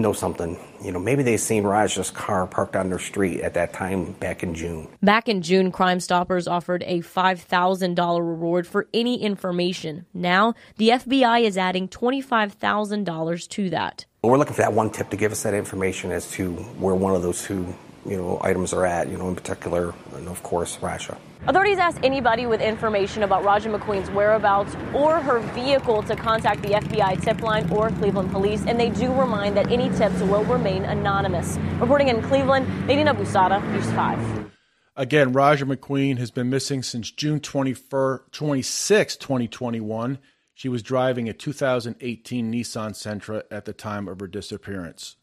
know 0.00 0.12
something. 0.12 0.58
You 0.82 0.92
know, 0.92 0.98
maybe 0.98 1.22
they 1.22 1.36
seen 1.36 1.64
Raj's 1.64 2.10
car 2.10 2.46
parked 2.46 2.76
on 2.76 2.88
their 2.88 2.98
street 2.98 3.42
at 3.42 3.54
that 3.54 3.72
time 3.72 4.12
back 4.12 4.42
in 4.42 4.54
June. 4.54 4.88
Back 5.02 5.28
in 5.28 5.42
June, 5.42 5.70
Crime 5.70 6.00
Stoppers 6.00 6.48
offered 6.48 6.82
a 6.86 7.00
$5,000 7.00 8.18
reward 8.18 8.66
for 8.66 8.88
any 8.94 9.22
information. 9.22 10.06
Now, 10.14 10.54
the 10.76 10.90
FBI 10.90 11.42
is 11.42 11.58
adding 11.58 11.88
$25,000 11.88 13.48
to 13.48 13.70
that. 13.70 14.06
We're 14.22 14.36
looking 14.36 14.52
for 14.52 14.60
that 14.60 14.74
one 14.74 14.90
tip 14.90 15.08
to 15.10 15.16
give 15.16 15.32
us 15.32 15.44
that 15.44 15.54
information 15.54 16.12
as 16.12 16.30
to 16.32 16.52
where 16.52 16.94
one 16.94 17.14
of 17.14 17.22
those 17.22 17.42
two 17.42 17.74
you 18.04 18.18
know, 18.18 18.38
items 18.42 18.74
are 18.74 18.84
at, 18.84 19.08
you 19.08 19.16
know, 19.16 19.28
in 19.28 19.34
particular, 19.34 19.94
and 20.14 20.28
of 20.28 20.42
course, 20.42 20.78
Rajah. 20.82 21.16
Authorities 21.46 21.78
asked 21.78 22.00
anybody 22.02 22.44
with 22.44 22.60
information 22.60 23.22
about 23.22 23.44
Rajah 23.44 23.70
McQueen's 23.70 24.10
whereabouts 24.10 24.76
or 24.94 25.20
her 25.20 25.38
vehicle 25.38 26.02
to 26.02 26.14
contact 26.16 26.60
the 26.60 26.68
FBI 26.68 27.22
tip 27.22 27.40
line 27.40 27.70
or 27.72 27.88
Cleveland 27.92 28.30
police, 28.30 28.62
and 28.66 28.78
they 28.78 28.90
do 28.90 29.10
remind 29.10 29.56
that 29.56 29.72
any 29.72 29.88
tips 29.96 30.20
will 30.20 30.44
remain 30.44 30.84
anonymous. 30.84 31.56
Reporting 31.78 32.08
in 32.08 32.20
Cleveland, 32.20 32.68
Nadine 32.86 33.06
Abusada, 33.06 33.66
News 33.72 33.90
5. 33.92 34.50
Again, 34.96 35.32
Rajah 35.32 35.64
McQueen 35.64 36.18
has 36.18 36.30
been 36.30 36.50
missing 36.50 36.82
since 36.82 37.10
June 37.10 37.40
24, 37.40 38.26
26, 38.32 39.16
2021. 39.16 40.18
She 40.60 40.68
was 40.68 40.82
driving 40.82 41.26
a 41.26 41.32
2018 41.32 42.52
Nissan 42.52 42.90
Sentra 42.90 43.44
at 43.50 43.64
the 43.64 43.72
time 43.72 44.06
of 44.06 44.20
her 44.20 44.26
disappearance. 44.26 45.16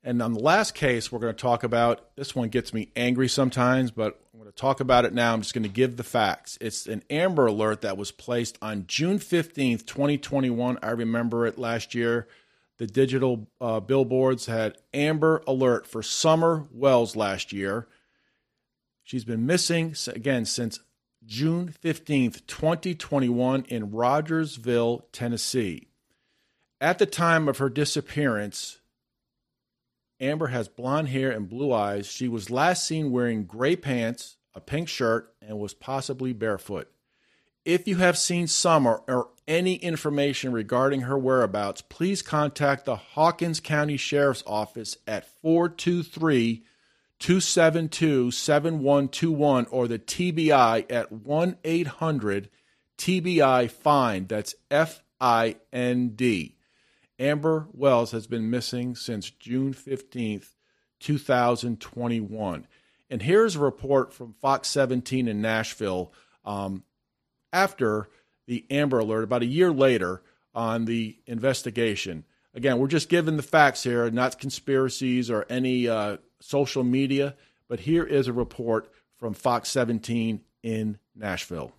And 0.00 0.22
on 0.22 0.32
the 0.32 0.38
last 0.38 0.76
case 0.76 1.10
we're 1.10 1.18
going 1.18 1.34
to 1.34 1.42
talk 1.42 1.64
about, 1.64 2.14
this 2.14 2.36
one 2.36 2.50
gets 2.50 2.72
me 2.72 2.92
angry 2.94 3.26
sometimes, 3.26 3.90
but 3.90 4.20
I'm 4.32 4.38
going 4.38 4.48
to 4.48 4.56
talk 4.56 4.78
about 4.78 5.04
it 5.04 5.12
now. 5.12 5.32
I'm 5.32 5.40
just 5.40 5.54
going 5.54 5.64
to 5.64 5.68
give 5.68 5.96
the 5.96 6.04
facts. 6.04 6.56
It's 6.60 6.86
an 6.86 7.02
Amber 7.10 7.46
Alert 7.46 7.80
that 7.80 7.96
was 7.96 8.12
placed 8.12 8.56
on 8.62 8.84
June 8.86 9.18
15th, 9.18 9.86
2021. 9.86 10.78
I 10.80 10.90
remember 10.90 11.46
it 11.46 11.58
last 11.58 11.92
year. 11.92 12.28
The 12.78 12.86
digital 12.86 13.48
uh, 13.60 13.80
billboards 13.80 14.46
had 14.46 14.78
Amber 14.92 15.42
Alert 15.48 15.84
for 15.84 16.00
Summer 16.00 16.68
Wells 16.70 17.16
last 17.16 17.52
year. 17.52 17.88
She's 19.02 19.24
been 19.24 19.46
missing, 19.46 19.96
again, 20.06 20.44
since 20.44 20.78
June 21.26 21.72
15th, 21.82 22.46
2021, 22.46 23.64
in 23.68 23.90
Rogersville, 23.90 25.06
Tennessee. 25.12 25.88
At 26.80 26.98
the 26.98 27.06
time 27.06 27.48
of 27.48 27.58
her 27.58 27.70
disappearance, 27.70 28.80
Amber 30.20 30.48
has 30.48 30.68
blonde 30.68 31.08
hair 31.08 31.30
and 31.30 31.48
blue 31.48 31.72
eyes. 31.72 32.06
She 32.06 32.28
was 32.28 32.50
last 32.50 32.86
seen 32.86 33.10
wearing 33.10 33.44
gray 33.44 33.74
pants, 33.74 34.36
a 34.54 34.60
pink 34.60 34.88
shirt, 34.88 35.34
and 35.40 35.58
was 35.58 35.74
possibly 35.74 36.32
barefoot. 36.32 36.90
If 37.64 37.88
you 37.88 37.96
have 37.96 38.18
seen 38.18 38.46
Summer 38.46 39.02
or 39.08 39.30
any 39.48 39.76
information 39.76 40.52
regarding 40.52 41.02
her 41.02 41.18
whereabouts, 41.18 41.80
please 41.80 42.20
contact 42.20 42.84
the 42.84 42.96
Hawkins 42.96 43.60
County 43.60 43.96
Sheriff's 43.96 44.44
Office 44.46 44.98
at 45.06 45.26
423 45.40 46.64
272 47.20 48.30
7121 48.30 49.66
or 49.66 49.88
the 49.88 49.98
TBI 49.98 50.90
at 50.90 51.12
1 51.12 51.56
800 51.64 52.50
TBI 52.98 53.70
FIND. 53.70 54.28
That's 54.28 54.54
F 54.70 55.02
I 55.20 55.56
N 55.72 56.10
D. 56.10 56.56
Amber 57.18 57.68
Wells 57.72 58.10
has 58.10 58.26
been 58.26 58.50
missing 58.50 58.96
since 58.96 59.30
June 59.30 59.72
15th, 59.72 60.54
2021. 61.00 62.66
And 63.10 63.22
here's 63.22 63.56
a 63.56 63.60
report 63.60 64.12
from 64.12 64.34
Fox 64.40 64.68
17 64.68 65.28
in 65.28 65.40
Nashville 65.40 66.12
um, 66.44 66.82
after 67.52 68.08
the 68.46 68.64
Amber 68.70 68.98
Alert, 68.98 69.24
about 69.24 69.42
a 69.42 69.46
year 69.46 69.70
later, 69.70 70.22
on 70.54 70.84
the 70.84 71.18
investigation. 71.26 72.24
Again, 72.54 72.78
we're 72.78 72.88
just 72.88 73.08
giving 73.08 73.36
the 73.36 73.42
facts 73.42 73.82
here, 73.82 74.10
not 74.10 74.38
conspiracies 74.38 75.30
or 75.30 75.46
any 75.48 75.88
uh, 75.88 76.18
social 76.44 76.84
media, 76.84 77.34
but 77.68 77.80
here 77.80 78.04
is 78.04 78.28
a 78.28 78.32
report 78.32 78.90
from 79.16 79.32
Fox 79.32 79.70
17 79.70 80.40
in 80.62 80.98
Nashville. 81.16 81.72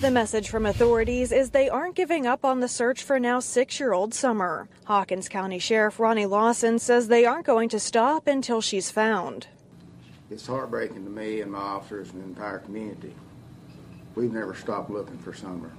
The 0.00 0.10
message 0.10 0.48
from 0.48 0.64
authorities 0.64 1.32
is 1.32 1.50
they 1.50 1.68
aren't 1.68 1.96
giving 1.96 2.26
up 2.26 2.44
on 2.44 2.60
the 2.60 2.68
search 2.68 3.02
for 3.02 3.18
now 3.20 3.40
six 3.40 3.78
year 3.78 3.92
old 3.92 4.14
Summer. 4.14 4.68
Hawkins 4.84 5.28
County 5.28 5.58
Sheriff 5.58 6.00
Ronnie 6.00 6.26
Lawson 6.26 6.78
says 6.78 7.08
they 7.08 7.26
aren't 7.26 7.44
going 7.44 7.68
to 7.70 7.80
stop 7.80 8.26
until 8.26 8.60
she's 8.60 8.90
found. 8.90 9.48
It's 10.30 10.46
heartbreaking 10.46 11.04
to 11.04 11.10
me 11.10 11.40
and 11.40 11.52
my 11.52 11.58
officers 11.58 12.12
and 12.12 12.22
the 12.22 12.26
entire 12.26 12.60
community. 12.60 13.14
We've 14.14 14.32
never 14.32 14.54
stopped 14.54 14.90
looking 14.90 15.18
for 15.18 15.34
Summer. 15.34 15.70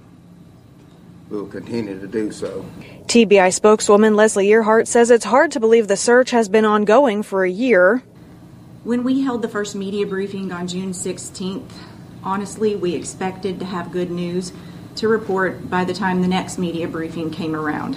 We 1.32 1.38
will 1.38 1.46
continue 1.46 1.98
to 1.98 2.06
do 2.06 2.30
so. 2.30 2.62
TBI 3.06 3.54
spokeswoman 3.54 4.16
Leslie 4.16 4.50
Earhart 4.50 4.86
says 4.86 5.10
it's 5.10 5.24
hard 5.24 5.50
to 5.52 5.60
believe 5.60 5.88
the 5.88 5.96
search 5.96 6.30
has 6.30 6.50
been 6.50 6.66
ongoing 6.66 7.22
for 7.22 7.42
a 7.42 7.50
year. 7.50 8.02
When 8.84 9.02
we 9.02 9.22
held 9.22 9.40
the 9.40 9.48
first 9.48 9.74
media 9.74 10.06
briefing 10.06 10.52
on 10.52 10.68
June 10.68 10.90
16th, 10.90 11.70
honestly, 12.22 12.76
we 12.76 12.94
expected 12.94 13.58
to 13.60 13.64
have 13.64 13.92
good 13.92 14.10
news 14.10 14.52
to 14.96 15.08
report 15.08 15.70
by 15.70 15.84
the 15.84 15.94
time 15.94 16.20
the 16.20 16.28
next 16.28 16.58
media 16.58 16.86
briefing 16.86 17.30
came 17.30 17.56
around. 17.56 17.96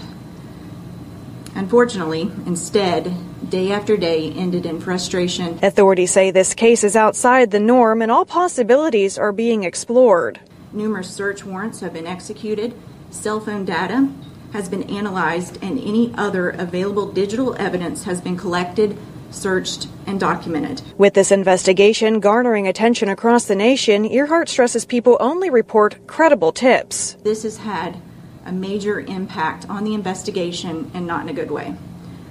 Unfortunately, 1.55 2.31
instead, 2.45 3.11
day 3.49 3.73
after 3.73 3.97
day 3.97 4.31
ended 4.31 4.65
in 4.65 4.79
frustration. 4.79 5.59
Authorities 5.61 6.11
say 6.11 6.31
this 6.31 6.53
case 6.53 6.85
is 6.85 6.95
outside 6.95 7.51
the 7.51 7.59
norm 7.59 8.01
and 8.01 8.13
all 8.13 8.23
possibilities 8.23 9.17
are 9.17 9.33
being 9.33 9.65
explored. 9.65 10.39
Numerous 10.71 11.09
search 11.13 11.43
warrants 11.43 11.81
have 11.81 11.91
been 11.91 12.07
executed, 12.07 12.73
cell 13.09 13.39
phone 13.39 13.65
data 13.65 14.09
has 14.53 14.69
been 14.69 14.83
analyzed, 14.83 15.57
and 15.61 15.77
any 15.79 16.13
other 16.15 16.49
available 16.49 17.11
digital 17.11 17.55
evidence 17.59 18.05
has 18.05 18.21
been 18.21 18.37
collected, 18.37 18.97
searched, 19.29 19.87
and 20.07 20.19
documented. 20.19 20.81
With 20.97 21.13
this 21.13 21.31
investigation 21.31 22.19
garnering 22.21 22.67
attention 22.67 23.09
across 23.09 23.45
the 23.45 23.55
nation, 23.55 24.05
Earhart 24.05 24.47
stresses 24.47 24.85
people 24.85 25.17
only 25.19 25.49
report 25.49 26.07
credible 26.07 26.53
tips. 26.53 27.17
This 27.23 27.43
has 27.43 27.57
had 27.57 27.97
a 28.45 28.51
major 28.51 29.01
impact 29.01 29.67
on 29.69 29.83
the 29.83 29.93
investigation 29.93 30.89
and 30.93 31.05
not 31.05 31.23
in 31.23 31.29
a 31.29 31.33
good 31.33 31.51
way. 31.51 31.75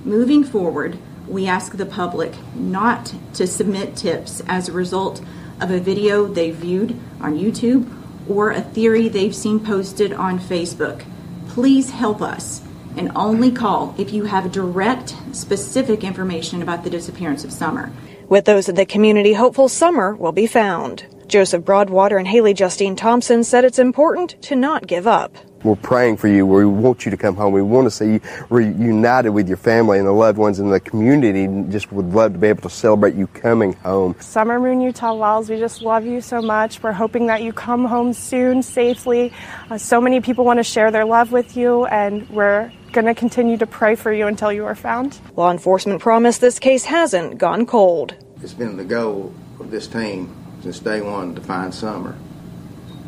Moving 0.04 0.44
forward, 0.44 0.96
we 1.28 1.46
ask 1.46 1.76
the 1.76 1.86
public 1.86 2.32
not 2.54 3.14
to 3.34 3.46
submit 3.46 3.96
tips 3.96 4.42
as 4.46 4.68
a 4.68 4.72
result 4.72 5.22
of 5.60 5.70
a 5.70 5.80
video 5.80 6.26
they 6.26 6.50
viewed 6.50 6.98
on 7.20 7.38
YouTube 7.38 7.90
or 8.28 8.50
a 8.50 8.60
theory 8.60 9.08
they've 9.08 9.34
seen 9.34 9.60
posted 9.60 10.12
on 10.12 10.38
Facebook. 10.38 11.04
Please 11.48 11.90
help 11.90 12.22
us 12.22 12.62
and 12.96 13.10
only 13.16 13.50
call 13.50 13.94
if 13.98 14.12
you 14.12 14.24
have 14.24 14.52
direct, 14.52 15.16
specific 15.32 16.04
information 16.04 16.62
about 16.62 16.84
the 16.84 16.90
disappearance 16.90 17.44
of 17.44 17.52
Summer. 17.52 17.90
With 18.28 18.44
those 18.44 18.68
in 18.68 18.74
the 18.74 18.86
community 18.86 19.34
hopeful 19.34 19.68
Summer 19.68 20.14
will 20.14 20.32
be 20.32 20.46
found. 20.46 21.06
Joseph 21.26 21.64
Broadwater 21.64 22.18
and 22.18 22.28
Haley 22.28 22.54
Justine 22.54 22.96
Thompson 22.96 23.44
said 23.44 23.64
it's 23.64 23.78
important 23.78 24.40
to 24.42 24.56
not 24.56 24.86
give 24.86 25.06
up. 25.06 25.36
We're 25.64 25.76
praying 25.76 26.18
for 26.18 26.28
you. 26.28 26.46
We 26.46 26.66
want 26.66 27.04
you 27.04 27.10
to 27.10 27.16
come 27.16 27.34
home. 27.34 27.52
We 27.52 27.62
want 27.62 27.86
to 27.86 27.90
see 27.90 28.12
you 28.14 28.20
reunited 28.50 29.32
with 29.32 29.48
your 29.48 29.56
family 29.56 29.98
and 29.98 30.06
the 30.06 30.12
loved 30.12 30.38
ones 30.38 30.60
in 30.60 30.70
the 30.70 30.78
community. 30.78 31.44
And 31.44 31.72
just 31.72 31.90
would 31.90 32.12
love 32.12 32.34
to 32.34 32.38
be 32.38 32.48
able 32.48 32.62
to 32.62 32.70
celebrate 32.70 33.14
you 33.14 33.26
coming 33.28 33.72
home. 33.72 34.14
Summer 34.20 34.60
Moon 34.60 34.80
Utah 34.80 35.14
Wells, 35.14 35.48
we 35.48 35.58
just 35.58 35.82
love 35.82 36.04
you 36.04 36.20
so 36.20 36.42
much. 36.42 36.82
We're 36.82 36.92
hoping 36.92 37.26
that 37.26 37.42
you 37.42 37.52
come 37.52 37.86
home 37.86 38.12
soon, 38.12 38.62
safely. 38.62 39.32
Uh, 39.70 39.78
so 39.78 40.00
many 40.00 40.20
people 40.20 40.44
want 40.44 40.58
to 40.58 40.64
share 40.64 40.90
their 40.90 41.04
love 41.04 41.32
with 41.32 41.56
you, 41.56 41.86
and 41.86 42.28
we're 42.28 42.70
going 42.92 43.06
to 43.06 43.14
continue 43.14 43.56
to 43.56 43.66
pray 43.66 43.94
for 43.94 44.12
you 44.12 44.26
until 44.26 44.52
you 44.52 44.64
are 44.66 44.74
found. 44.74 45.18
Law 45.34 45.50
enforcement 45.50 46.00
promise 46.00 46.38
this 46.38 46.58
case 46.58 46.84
hasn't 46.84 47.38
gone 47.38 47.66
cold. 47.66 48.14
It's 48.42 48.52
been 48.52 48.76
the 48.76 48.84
goal 48.84 49.34
of 49.58 49.70
this 49.70 49.86
team 49.86 50.34
since 50.62 50.78
day 50.78 51.00
one 51.00 51.34
to 51.34 51.40
find 51.40 51.74
Summer. 51.74 52.16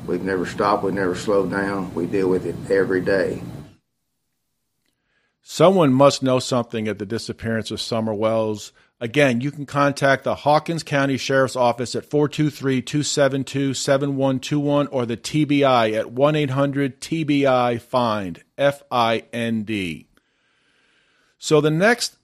We've 0.06 0.22
never 0.22 0.46
stopped, 0.46 0.84
we've 0.84 0.94
never 0.94 1.14
slowed 1.14 1.50
down. 1.50 1.94
We 1.94 2.06
deal 2.06 2.28
with 2.28 2.46
it 2.46 2.56
every 2.70 3.00
day. 3.00 3.42
Someone 5.42 5.92
must 5.92 6.22
know 6.22 6.38
something 6.38 6.88
at 6.88 6.98
the 6.98 7.06
disappearance 7.06 7.70
of 7.70 7.80
Summer 7.80 8.12
Wells. 8.12 8.72
Again, 9.00 9.40
you 9.40 9.50
can 9.50 9.66
contact 9.66 10.24
the 10.24 10.34
Hawkins 10.34 10.82
County 10.82 11.16
Sheriff's 11.16 11.54
Office 11.54 11.94
at 11.94 12.04
423 12.04 12.82
272 12.82 13.74
7121 13.74 14.86
or 14.88 15.06
the 15.06 15.16
TBI 15.16 15.96
at 15.96 16.10
1 16.10 16.36
800 16.36 17.00
TBI 17.00 17.80
FIND, 17.80 18.42
F 18.56 18.82
I 18.90 19.24
N 19.32 19.62
D. 19.62 20.08
So 21.38 21.60
the 21.60 21.70
next 21.70 22.16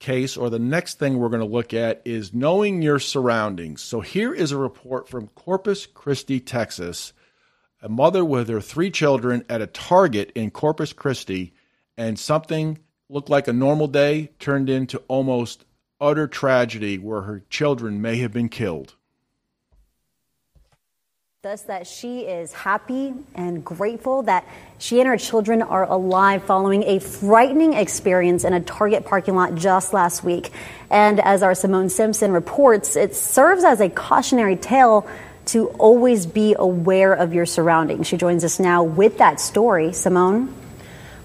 case 0.00 0.36
or 0.36 0.50
the 0.50 0.58
next 0.58 0.98
thing 0.98 1.18
we're 1.18 1.28
going 1.28 1.40
to 1.40 1.46
look 1.46 1.72
at 1.72 2.02
is 2.04 2.34
knowing 2.34 2.82
your 2.82 2.98
surroundings. 2.98 3.82
So 3.82 4.00
here 4.00 4.34
is 4.34 4.50
a 4.50 4.58
report 4.58 5.08
from 5.08 5.28
Corpus 5.28 5.86
Christi, 5.86 6.40
Texas. 6.40 7.12
A 7.84 7.88
mother 7.90 8.24
with 8.24 8.48
her 8.48 8.62
three 8.62 8.90
children 8.90 9.44
at 9.50 9.60
a 9.60 9.66
Target 9.66 10.32
in 10.34 10.50
Corpus 10.50 10.94
Christi, 10.94 11.52
and 11.98 12.18
something 12.18 12.78
looked 13.10 13.28
like 13.28 13.46
a 13.46 13.52
normal 13.52 13.88
day 13.88 14.30
turned 14.38 14.70
into 14.70 15.02
almost 15.06 15.66
utter 16.00 16.26
tragedy 16.26 16.96
where 16.96 17.20
her 17.20 17.42
children 17.50 18.00
may 18.00 18.16
have 18.16 18.32
been 18.32 18.48
killed. 18.48 18.94
Thus, 21.42 21.60
that 21.64 21.86
she 21.86 22.20
is 22.20 22.54
happy 22.54 23.12
and 23.34 23.62
grateful 23.62 24.22
that 24.22 24.48
she 24.78 25.00
and 25.00 25.06
her 25.06 25.18
children 25.18 25.60
are 25.60 25.84
alive 25.84 26.42
following 26.42 26.84
a 26.84 27.00
frightening 27.00 27.74
experience 27.74 28.44
in 28.44 28.54
a 28.54 28.62
Target 28.62 29.04
parking 29.04 29.34
lot 29.34 29.56
just 29.56 29.92
last 29.92 30.24
week. 30.24 30.52
And 30.88 31.20
as 31.20 31.42
our 31.42 31.54
Simone 31.54 31.90
Simpson 31.90 32.32
reports, 32.32 32.96
it 32.96 33.14
serves 33.14 33.62
as 33.62 33.82
a 33.82 33.90
cautionary 33.90 34.56
tale 34.56 35.06
to 35.46 35.68
always 35.78 36.26
be 36.26 36.54
aware 36.58 37.12
of 37.12 37.34
your 37.34 37.46
surroundings. 37.46 38.06
She 38.06 38.16
joins 38.16 38.44
us 38.44 38.58
now 38.58 38.82
with 38.82 39.18
that 39.18 39.40
story. 39.40 39.92
Simone? 39.92 40.54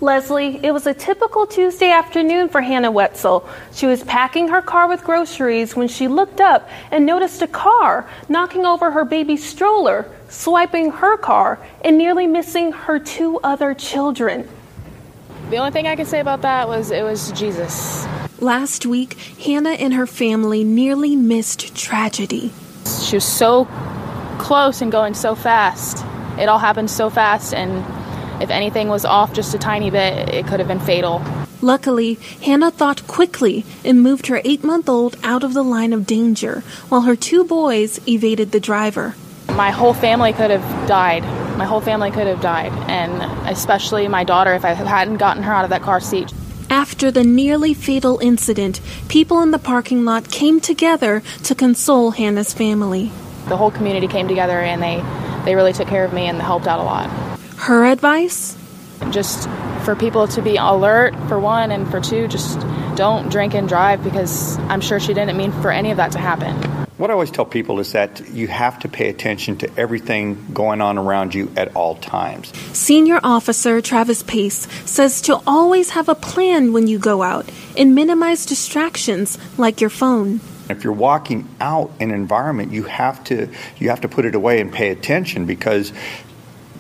Leslie, 0.01 0.63
it 0.63 0.71
was 0.71 0.87
a 0.87 0.93
typical 0.93 1.45
Tuesday 1.45 1.91
afternoon 1.91 2.47
for 2.47 2.61
Hannah 2.61 2.91
Wetzel. 2.91 3.47
She 3.73 3.85
was 3.85 4.01
packing 4.03 4.47
her 4.47 4.61
car 4.61 4.87
with 4.87 5.03
groceries 5.03 5.75
when 5.75 5.89
she 5.89 6.07
looked 6.07 6.39
up 6.39 6.69
and 6.89 7.05
noticed 7.05 7.41
a 7.41 7.47
car 7.47 8.09
knocking 8.29 8.65
over 8.65 8.91
her 8.91 9.03
baby 9.03 9.35
stroller, 9.35 10.09
swiping 10.29 10.91
her 10.91 11.17
car, 11.17 11.59
and 11.83 11.97
nearly 11.97 12.27
missing 12.27 12.71
her 12.71 12.97
two 12.97 13.41
other 13.43 13.73
children. 13.73 14.47
The 15.49 15.57
only 15.57 15.71
thing 15.71 15.87
I 15.87 15.97
can 15.97 16.05
say 16.05 16.21
about 16.21 16.43
that 16.43 16.69
was 16.69 16.91
it 16.91 17.03
was 17.03 17.33
Jesus. 17.33 18.07
Last 18.39 18.85
week, 18.85 19.15
Hannah 19.43 19.71
and 19.71 19.93
her 19.95 20.07
family 20.07 20.63
nearly 20.63 21.17
missed 21.17 21.75
tragedy. 21.75 22.53
She 23.01 23.17
was 23.17 23.25
so 23.25 23.67
close 24.39 24.81
and 24.81 24.91
going 24.91 25.13
so 25.13 25.35
fast. 25.35 26.03
It 26.39 26.49
all 26.49 26.57
happened 26.57 26.89
so 26.89 27.09
fast, 27.09 27.53
and 27.53 27.83
if 28.41 28.49
anything 28.49 28.87
was 28.87 29.05
off 29.05 29.33
just 29.33 29.53
a 29.53 29.59
tiny 29.59 29.91
bit, 29.91 30.29
it 30.29 30.47
could 30.47 30.59
have 30.59 30.67
been 30.67 30.79
fatal. 30.79 31.21
Luckily, 31.61 32.13
Hannah 32.41 32.71
thought 32.71 33.05
quickly 33.05 33.65
and 33.83 34.01
moved 34.01 34.27
her 34.27 34.41
eight 34.45 34.63
month 34.63 34.87
old 34.87 35.17
out 35.23 35.43
of 35.43 35.53
the 35.53 35.63
line 35.63 35.91
of 35.91 36.07
danger, 36.07 36.63
while 36.87 37.01
her 37.01 37.17
two 37.17 37.43
boys 37.43 37.99
evaded 38.07 38.51
the 38.51 38.61
driver. 38.61 39.15
My 39.49 39.71
whole 39.71 39.93
family 39.93 40.31
could 40.31 40.51
have 40.51 40.87
died. 40.87 41.23
My 41.57 41.65
whole 41.65 41.81
family 41.81 42.11
could 42.11 42.27
have 42.27 42.39
died, 42.39 42.71
and 42.89 43.21
especially 43.49 44.07
my 44.07 44.23
daughter 44.23 44.53
if 44.53 44.63
I 44.63 44.73
hadn't 44.73 45.17
gotten 45.17 45.43
her 45.43 45.53
out 45.53 45.65
of 45.65 45.69
that 45.71 45.81
car 45.81 45.99
seat. 45.99 46.31
After 46.69 47.11
the 47.11 47.23
nearly 47.23 47.73
fatal 47.73 48.19
incident, 48.19 48.79
people 49.09 49.41
in 49.41 49.51
the 49.51 49.59
parking 49.59 50.05
lot 50.05 50.31
came 50.31 50.61
together 50.61 51.23
to 51.43 51.55
console 51.55 52.11
Hannah's 52.11 52.53
family. 52.53 53.11
The 53.49 53.57
whole 53.57 53.71
community 53.71 54.07
came 54.07 54.27
together 54.27 54.59
and 54.59 54.81
they, 54.81 55.03
they 55.45 55.55
really 55.55 55.73
took 55.73 55.87
care 55.87 56.05
of 56.05 56.13
me 56.13 56.27
and 56.27 56.41
helped 56.41 56.67
out 56.67 56.79
a 56.79 56.83
lot. 56.83 57.09
Her 57.57 57.85
advice? 57.85 58.55
Just 59.11 59.49
for 59.83 59.95
people 59.95 60.27
to 60.29 60.41
be 60.41 60.57
alert, 60.57 61.15
for 61.27 61.39
one, 61.39 61.71
and 61.71 61.89
for 61.89 61.99
two, 61.99 62.27
just 62.27 62.59
don't 62.95 63.31
drink 63.31 63.55
and 63.55 63.67
drive 63.67 64.03
because 64.03 64.57
I'm 64.59 64.81
sure 64.81 64.99
she 64.99 65.13
didn't 65.13 65.35
mean 65.37 65.51
for 65.51 65.71
any 65.71 65.91
of 65.91 65.97
that 65.97 66.11
to 66.13 66.19
happen. 66.19 66.55
What 66.97 67.09
I 67.09 67.13
always 67.13 67.31
tell 67.31 67.45
people 67.45 67.79
is 67.79 67.93
that 67.93 68.29
you 68.29 68.49
have 68.49 68.79
to 68.79 68.89
pay 68.89 69.07
attention 69.07 69.57
to 69.59 69.71
everything 69.79 70.47
going 70.53 70.81
on 70.81 70.97
around 70.97 71.33
you 71.33 71.49
at 71.55 71.73
all 71.73 71.95
times. 71.95 72.51
Senior 72.77 73.21
Officer 73.23 73.79
Travis 73.79 74.21
Pace 74.21 74.67
says 74.83 75.21
to 75.21 75.41
always 75.47 75.91
have 75.91 76.09
a 76.09 76.15
plan 76.15 76.73
when 76.73 76.87
you 76.87 76.99
go 76.99 77.23
out 77.23 77.49
and 77.77 77.95
minimize 77.95 78.45
distractions 78.45 79.37
like 79.57 79.79
your 79.79 79.89
phone. 79.89 80.41
If 80.69 80.83
you're 80.83 80.93
walking 80.93 81.47
out 81.59 81.91
an 81.99 82.11
environment, 82.11 82.71
you 82.71 82.83
have 82.83 83.23
to 83.25 83.49
you 83.77 83.89
have 83.89 84.01
to 84.01 84.07
put 84.07 84.25
it 84.25 84.35
away 84.35 84.61
and 84.61 84.71
pay 84.71 84.89
attention 84.89 85.45
because 85.45 85.91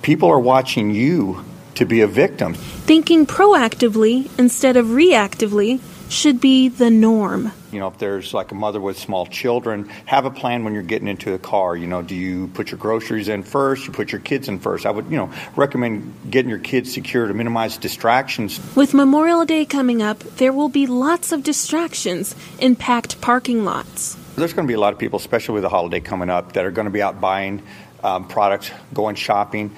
people 0.01 0.29
are 0.29 0.39
watching 0.39 0.91
you 0.91 1.43
to 1.75 1.85
be 1.85 2.01
a 2.01 2.07
victim. 2.07 2.53
Thinking 2.53 3.25
proactively 3.25 4.29
instead 4.37 4.77
of 4.77 4.87
reactively 4.87 5.79
should 6.09 6.39
be 6.39 6.69
the 6.69 6.89
norm. 6.89 7.51
You 7.71 7.79
know, 7.79 7.87
if 7.87 7.97
there's 7.97 8.33
like 8.33 8.51
a 8.51 8.55
mother 8.55 8.81
with 8.81 8.97
small 8.97 9.25
children, 9.25 9.89
have 10.05 10.25
a 10.25 10.31
plan 10.31 10.63
when 10.63 10.73
you're 10.73 10.83
getting 10.83 11.07
into 11.07 11.31
the 11.31 11.39
car. 11.39 11.75
You 11.75 11.87
know, 11.87 12.01
do 12.01 12.15
you 12.15 12.47
put 12.47 12.71
your 12.71 12.79
groceries 12.79 13.27
in 13.27 13.43
first? 13.43 13.85
You 13.85 13.93
put 13.93 14.11
your 14.11 14.21
kids 14.21 14.47
in 14.47 14.59
first? 14.59 14.85
I 14.85 14.91
would, 14.91 15.05
you 15.05 15.17
know, 15.17 15.31
recommend 15.55 16.13
getting 16.29 16.49
your 16.49 16.59
kids 16.59 16.93
secure 16.93 17.27
to 17.27 17.33
minimize 17.33 17.77
distractions. 17.77 18.59
With 18.75 18.93
Memorial 18.93 19.45
Day 19.45 19.65
coming 19.65 20.01
up, 20.01 20.19
there 20.19 20.51
will 20.51 20.69
be 20.69 20.87
lots 20.87 21.31
of 21.31 21.43
distractions 21.43 22.35
in 22.59 22.75
packed 22.75 23.21
parking 23.21 23.65
lots. 23.65 24.15
There's 24.35 24.53
going 24.53 24.67
to 24.67 24.71
be 24.71 24.75
a 24.75 24.79
lot 24.79 24.93
of 24.93 24.99
people, 24.99 25.19
especially 25.19 25.55
with 25.55 25.63
the 25.63 25.69
holiday 25.69 25.99
coming 25.99 26.29
up, 26.29 26.53
that 26.53 26.65
are 26.65 26.71
going 26.71 26.85
to 26.85 26.91
be 26.91 27.01
out 27.01 27.21
buying 27.21 27.61
um, 28.03 28.27
products, 28.27 28.71
going 28.93 29.15
shopping. 29.15 29.75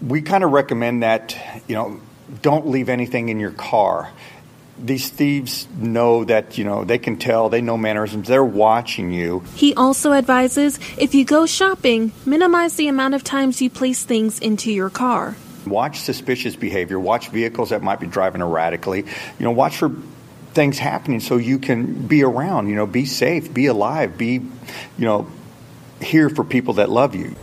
We 0.00 0.22
kind 0.22 0.42
of 0.42 0.50
recommend 0.50 1.02
that, 1.02 1.36
you 1.68 1.74
know, 1.74 2.00
don't 2.40 2.66
leave 2.68 2.88
anything 2.88 3.28
in 3.28 3.38
your 3.38 3.50
car 3.50 4.10
these 4.82 5.08
thieves 5.08 5.68
know 5.76 6.24
that 6.24 6.58
you 6.58 6.64
know 6.64 6.84
they 6.84 6.98
can 6.98 7.16
tell 7.16 7.48
they 7.48 7.60
know 7.60 7.76
mannerisms 7.76 8.28
they're 8.28 8.44
watching 8.44 9.12
you. 9.12 9.42
He 9.54 9.74
also 9.74 10.12
advises 10.12 10.78
if 10.98 11.14
you 11.14 11.24
go 11.24 11.46
shopping 11.46 12.12
minimize 12.26 12.74
the 12.74 12.88
amount 12.88 13.14
of 13.14 13.22
times 13.22 13.62
you 13.62 13.70
place 13.70 14.02
things 14.04 14.38
into 14.40 14.72
your 14.72 14.90
car. 14.90 15.36
Watch 15.66 16.00
suspicious 16.00 16.56
behavior 16.56 16.98
watch 16.98 17.28
vehicles 17.28 17.70
that 17.70 17.82
might 17.82 18.00
be 18.00 18.08
driving 18.08 18.40
erratically. 18.40 19.00
You 19.38 19.44
know 19.44 19.52
watch 19.52 19.76
for 19.76 19.92
things 20.52 20.78
happening 20.78 21.20
so 21.20 21.36
you 21.36 21.58
can 21.58 22.06
be 22.06 22.22
around 22.22 22.68
you 22.68 22.74
know 22.74 22.86
be 22.86 23.06
safe 23.06 23.54
be 23.54 23.64
alive 23.66 24.18
be 24.18 24.32
you 24.32 24.50
know 24.98 25.26
here 26.00 26.28
for 26.28 26.44
people 26.44 26.74
that 26.74 26.90
love 26.90 27.14
you. 27.14 27.36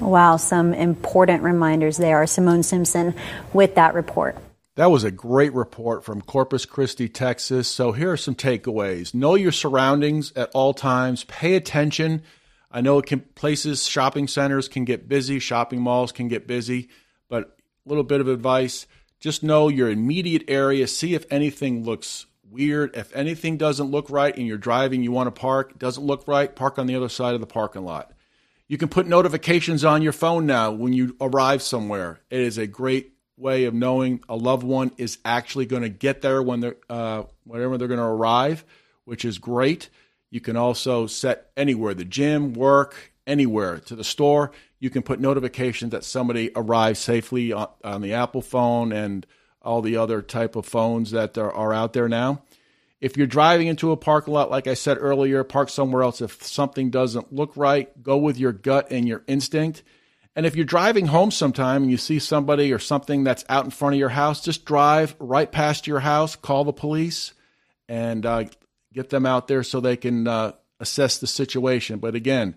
Wow 0.00 0.36
some 0.38 0.72
important 0.72 1.42
reminders 1.42 1.98
there. 1.98 2.26
Simone 2.26 2.62
simpson 2.62 3.14
with 3.52 3.74
that 3.74 3.92
report 3.92 4.36
that 4.78 4.92
was 4.92 5.02
a 5.02 5.10
great 5.10 5.52
report 5.54 6.04
from 6.04 6.22
Corpus 6.22 6.64
Christi, 6.64 7.08
Texas. 7.08 7.66
So 7.66 7.90
here 7.90 8.12
are 8.12 8.16
some 8.16 8.36
takeaways. 8.36 9.12
Know 9.12 9.34
your 9.34 9.50
surroundings 9.50 10.32
at 10.36 10.52
all 10.54 10.72
times. 10.72 11.24
Pay 11.24 11.56
attention. 11.56 12.22
I 12.70 12.80
know 12.80 13.02
can, 13.02 13.18
places, 13.34 13.88
shopping 13.88 14.28
centers 14.28 14.68
can 14.68 14.84
get 14.84 15.08
busy, 15.08 15.40
shopping 15.40 15.80
malls 15.80 16.12
can 16.12 16.28
get 16.28 16.46
busy, 16.46 16.90
but 17.28 17.56
a 17.84 17.88
little 17.88 18.04
bit 18.04 18.20
of 18.20 18.28
advice. 18.28 18.86
Just 19.18 19.42
know 19.42 19.66
your 19.66 19.90
immediate 19.90 20.44
area. 20.46 20.86
See 20.86 21.12
if 21.14 21.26
anything 21.28 21.82
looks 21.82 22.26
weird. 22.48 22.94
If 22.94 23.12
anything 23.16 23.56
doesn't 23.56 23.90
look 23.90 24.08
right 24.10 24.36
and 24.36 24.46
you're 24.46 24.58
driving, 24.58 25.02
you 25.02 25.10
want 25.10 25.26
to 25.26 25.40
park, 25.40 25.76
doesn't 25.80 26.06
look 26.06 26.28
right, 26.28 26.54
park 26.54 26.78
on 26.78 26.86
the 26.86 26.94
other 26.94 27.08
side 27.08 27.34
of 27.34 27.40
the 27.40 27.48
parking 27.48 27.82
lot. 27.82 28.12
You 28.68 28.78
can 28.78 28.88
put 28.88 29.08
notifications 29.08 29.84
on 29.84 30.02
your 30.02 30.12
phone 30.12 30.46
now 30.46 30.70
when 30.70 30.92
you 30.92 31.16
arrive 31.20 31.62
somewhere. 31.62 32.20
It 32.30 32.42
is 32.42 32.58
a 32.58 32.68
great 32.68 33.17
way 33.38 33.64
of 33.64 33.74
knowing 33.74 34.22
a 34.28 34.36
loved 34.36 34.64
one 34.64 34.90
is 34.98 35.18
actually 35.24 35.66
going 35.66 35.82
to 35.82 35.88
get 35.88 36.22
there 36.22 36.42
when 36.42 36.60
they're 36.60 36.76
uh, 36.90 37.24
whenever 37.44 37.78
they're 37.78 37.88
going 37.88 37.98
to 37.98 38.04
arrive, 38.04 38.64
which 39.04 39.24
is 39.24 39.38
great. 39.38 39.88
You 40.30 40.40
can 40.40 40.56
also 40.56 41.06
set 41.06 41.50
anywhere 41.56 41.94
the 41.94 42.04
gym, 42.04 42.52
work, 42.52 43.12
anywhere 43.26 43.78
to 43.80 43.96
the 43.96 44.04
store. 44.04 44.50
You 44.78 44.90
can 44.90 45.02
put 45.02 45.20
notifications 45.20 45.92
that 45.92 46.04
somebody 46.04 46.50
arrived 46.54 46.98
safely 46.98 47.52
on, 47.52 47.68
on 47.82 48.02
the 48.02 48.14
Apple 48.14 48.42
phone 48.42 48.92
and 48.92 49.26
all 49.62 49.82
the 49.82 49.96
other 49.96 50.22
type 50.22 50.56
of 50.56 50.66
phones 50.66 51.10
that 51.12 51.36
are 51.38 51.72
out 51.72 51.92
there 51.92 52.08
now. 52.08 52.42
If 53.00 53.16
you're 53.16 53.26
driving 53.26 53.68
into 53.68 53.92
a 53.92 53.96
parking 53.96 54.34
lot, 54.34 54.50
like 54.50 54.66
I 54.66 54.74
said 54.74 54.98
earlier, 55.00 55.44
park 55.44 55.68
somewhere 55.68 56.02
else. 56.02 56.20
If 56.20 56.42
something 56.42 56.90
doesn't 56.90 57.32
look 57.32 57.56
right, 57.56 58.02
go 58.02 58.16
with 58.16 58.38
your 58.38 58.52
gut 58.52 58.88
and 58.90 59.06
your 59.06 59.22
instinct 59.26 59.82
And 60.38 60.46
if 60.46 60.54
you're 60.54 60.64
driving 60.64 61.06
home 61.06 61.32
sometime 61.32 61.82
and 61.82 61.90
you 61.90 61.96
see 61.96 62.20
somebody 62.20 62.72
or 62.72 62.78
something 62.78 63.24
that's 63.24 63.44
out 63.48 63.64
in 63.64 63.72
front 63.72 63.96
of 63.96 63.98
your 63.98 64.08
house, 64.08 64.40
just 64.40 64.64
drive 64.64 65.16
right 65.18 65.50
past 65.50 65.88
your 65.88 65.98
house, 65.98 66.36
call 66.36 66.62
the 66.62 66.72
police, 66.72 67.34
and 67.88 68.24
uh, 68.24 68.44
get 68.92 69.10
them 69.10 69.26
out 69.26 69.48
there 69.48 69.64
so 69.64 69.80
they 69.80 69.96
can 69.96 70.28
uh, 70.28 70.52
assess 70.78 71.18
the 71.18 71.26
situation. 71.26 71.98
But 71.98 72.14
again, 72.14 72.56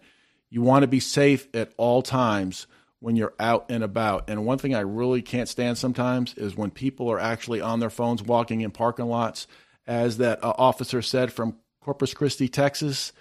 you 0.51 0.61
want 0.61 0.83
to 0.83 0.87
be 0.87 0.99
safe 0.99 1.47
at 1.55 1.73
all 1.75 2.03
times 2.03 2.67
when 2.99 3.15
you're 3.15 3.33
out 3.39 3.65
and 3.71 3.83
about. 3.83 4.29
And 4.29 4.45
one 4.45 4.59
thing 4.59 4.75
I 4.75 4.81
really 4.81 5.23
can't 5.23 5.49
stand 5.49 5.79
sometimes 5.79 6.35
is 6.35 6.55
when 6.55 6.69
people 6.69 7.11
are 7.11 7.19
actually 7.19 7.61
on 7.61 7.79
their 7.79 7.89
phones 7.89 8.21
walking 8.21 8.61
in 8.61 8.69
parking 8.69 9.07
lots. 9.07 9.47
As 9.87 10.17
that 10.17 10.43
uh, 10.43 10.53
officer 10.55 11.01
said 11.01 11.33
from 11.33 11.57
Corpus 11.83 12.13
Christi, 12.13 12.47
Texas, 12.47 13.11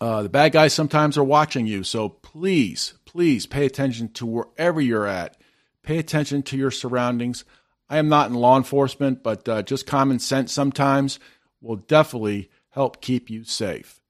uh, 0.00 0.22
the 0.22 0.28
bad 0.28 0.52
guys 0.52 0.72
sometimes 0.72 1.16
are 1.18 1.24
watching 1.24 1.66
you. 1.66 1.82
So 1.82 2.08
please, 2.08 2.94
please 3.04 3.46
pay 3.46 3.66
attention 3.66 4.08
to 4.10 4.26
wherever 4.26 4.80
you're 4.80 5.06
at. 5.06 5.36
Pay 5.82 5.98
attention 5.98 6.42
to 6.44 6.56
your 6.56 6.70
surroundings. 6.70 7.44
I 7.88 7.98
am 7.98 8.08
not 8.08 8.28
in 8.28 8.36
law 8.36 8.56
enforcement, 8.56 9.22
but 9.22 9.48
uh, 9.48 9.62
just 9.62 9.86
common 9.86 10.18
sense 10.18 10.52
sometimes 10.52 11.18
will 11.60 11.76
definitely 11.76 12.50
help 12.70 13.00
keep 13.00 13.30
you 13.30 13.44
safe. 13.44 14.00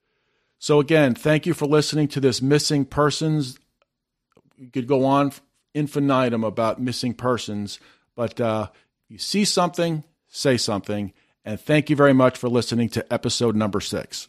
So, 0.58 0.80
again, 0.80 1.14
thank 1.14 1.46
you 1.46 1.54
for 1.54 1.66
listening 1.66 2.08
to 2.08 2.20
this 2.20 2.42
missing 2.42 2.84
persons. 2.84 3.58
You 4.56 4.70
could 4.70 4.88
go 4.88 5.04
on 5.04 5.32
infinitum 5.72 6.42
about 6.42 6.80
missing 6.80 7.14
persons, 7.14 7.78
but 8.16 8.40
uh, 8.40 8.68
you 9.08 9.18
see 9.18 9.44
something, 9.44 10.02
say 10.26 10.56
something. 10.56 11.12
And 11.44 11.60
thank 11.60 11.88
you 11.88 11.94
very 11.94 12.12
much 12.12 12.36
for 12.36 12.48
listening 12.48 12.88
to 12.90 13.12
episode 13.12 13.54
number 13.54 13.80
six. 13.80 14.28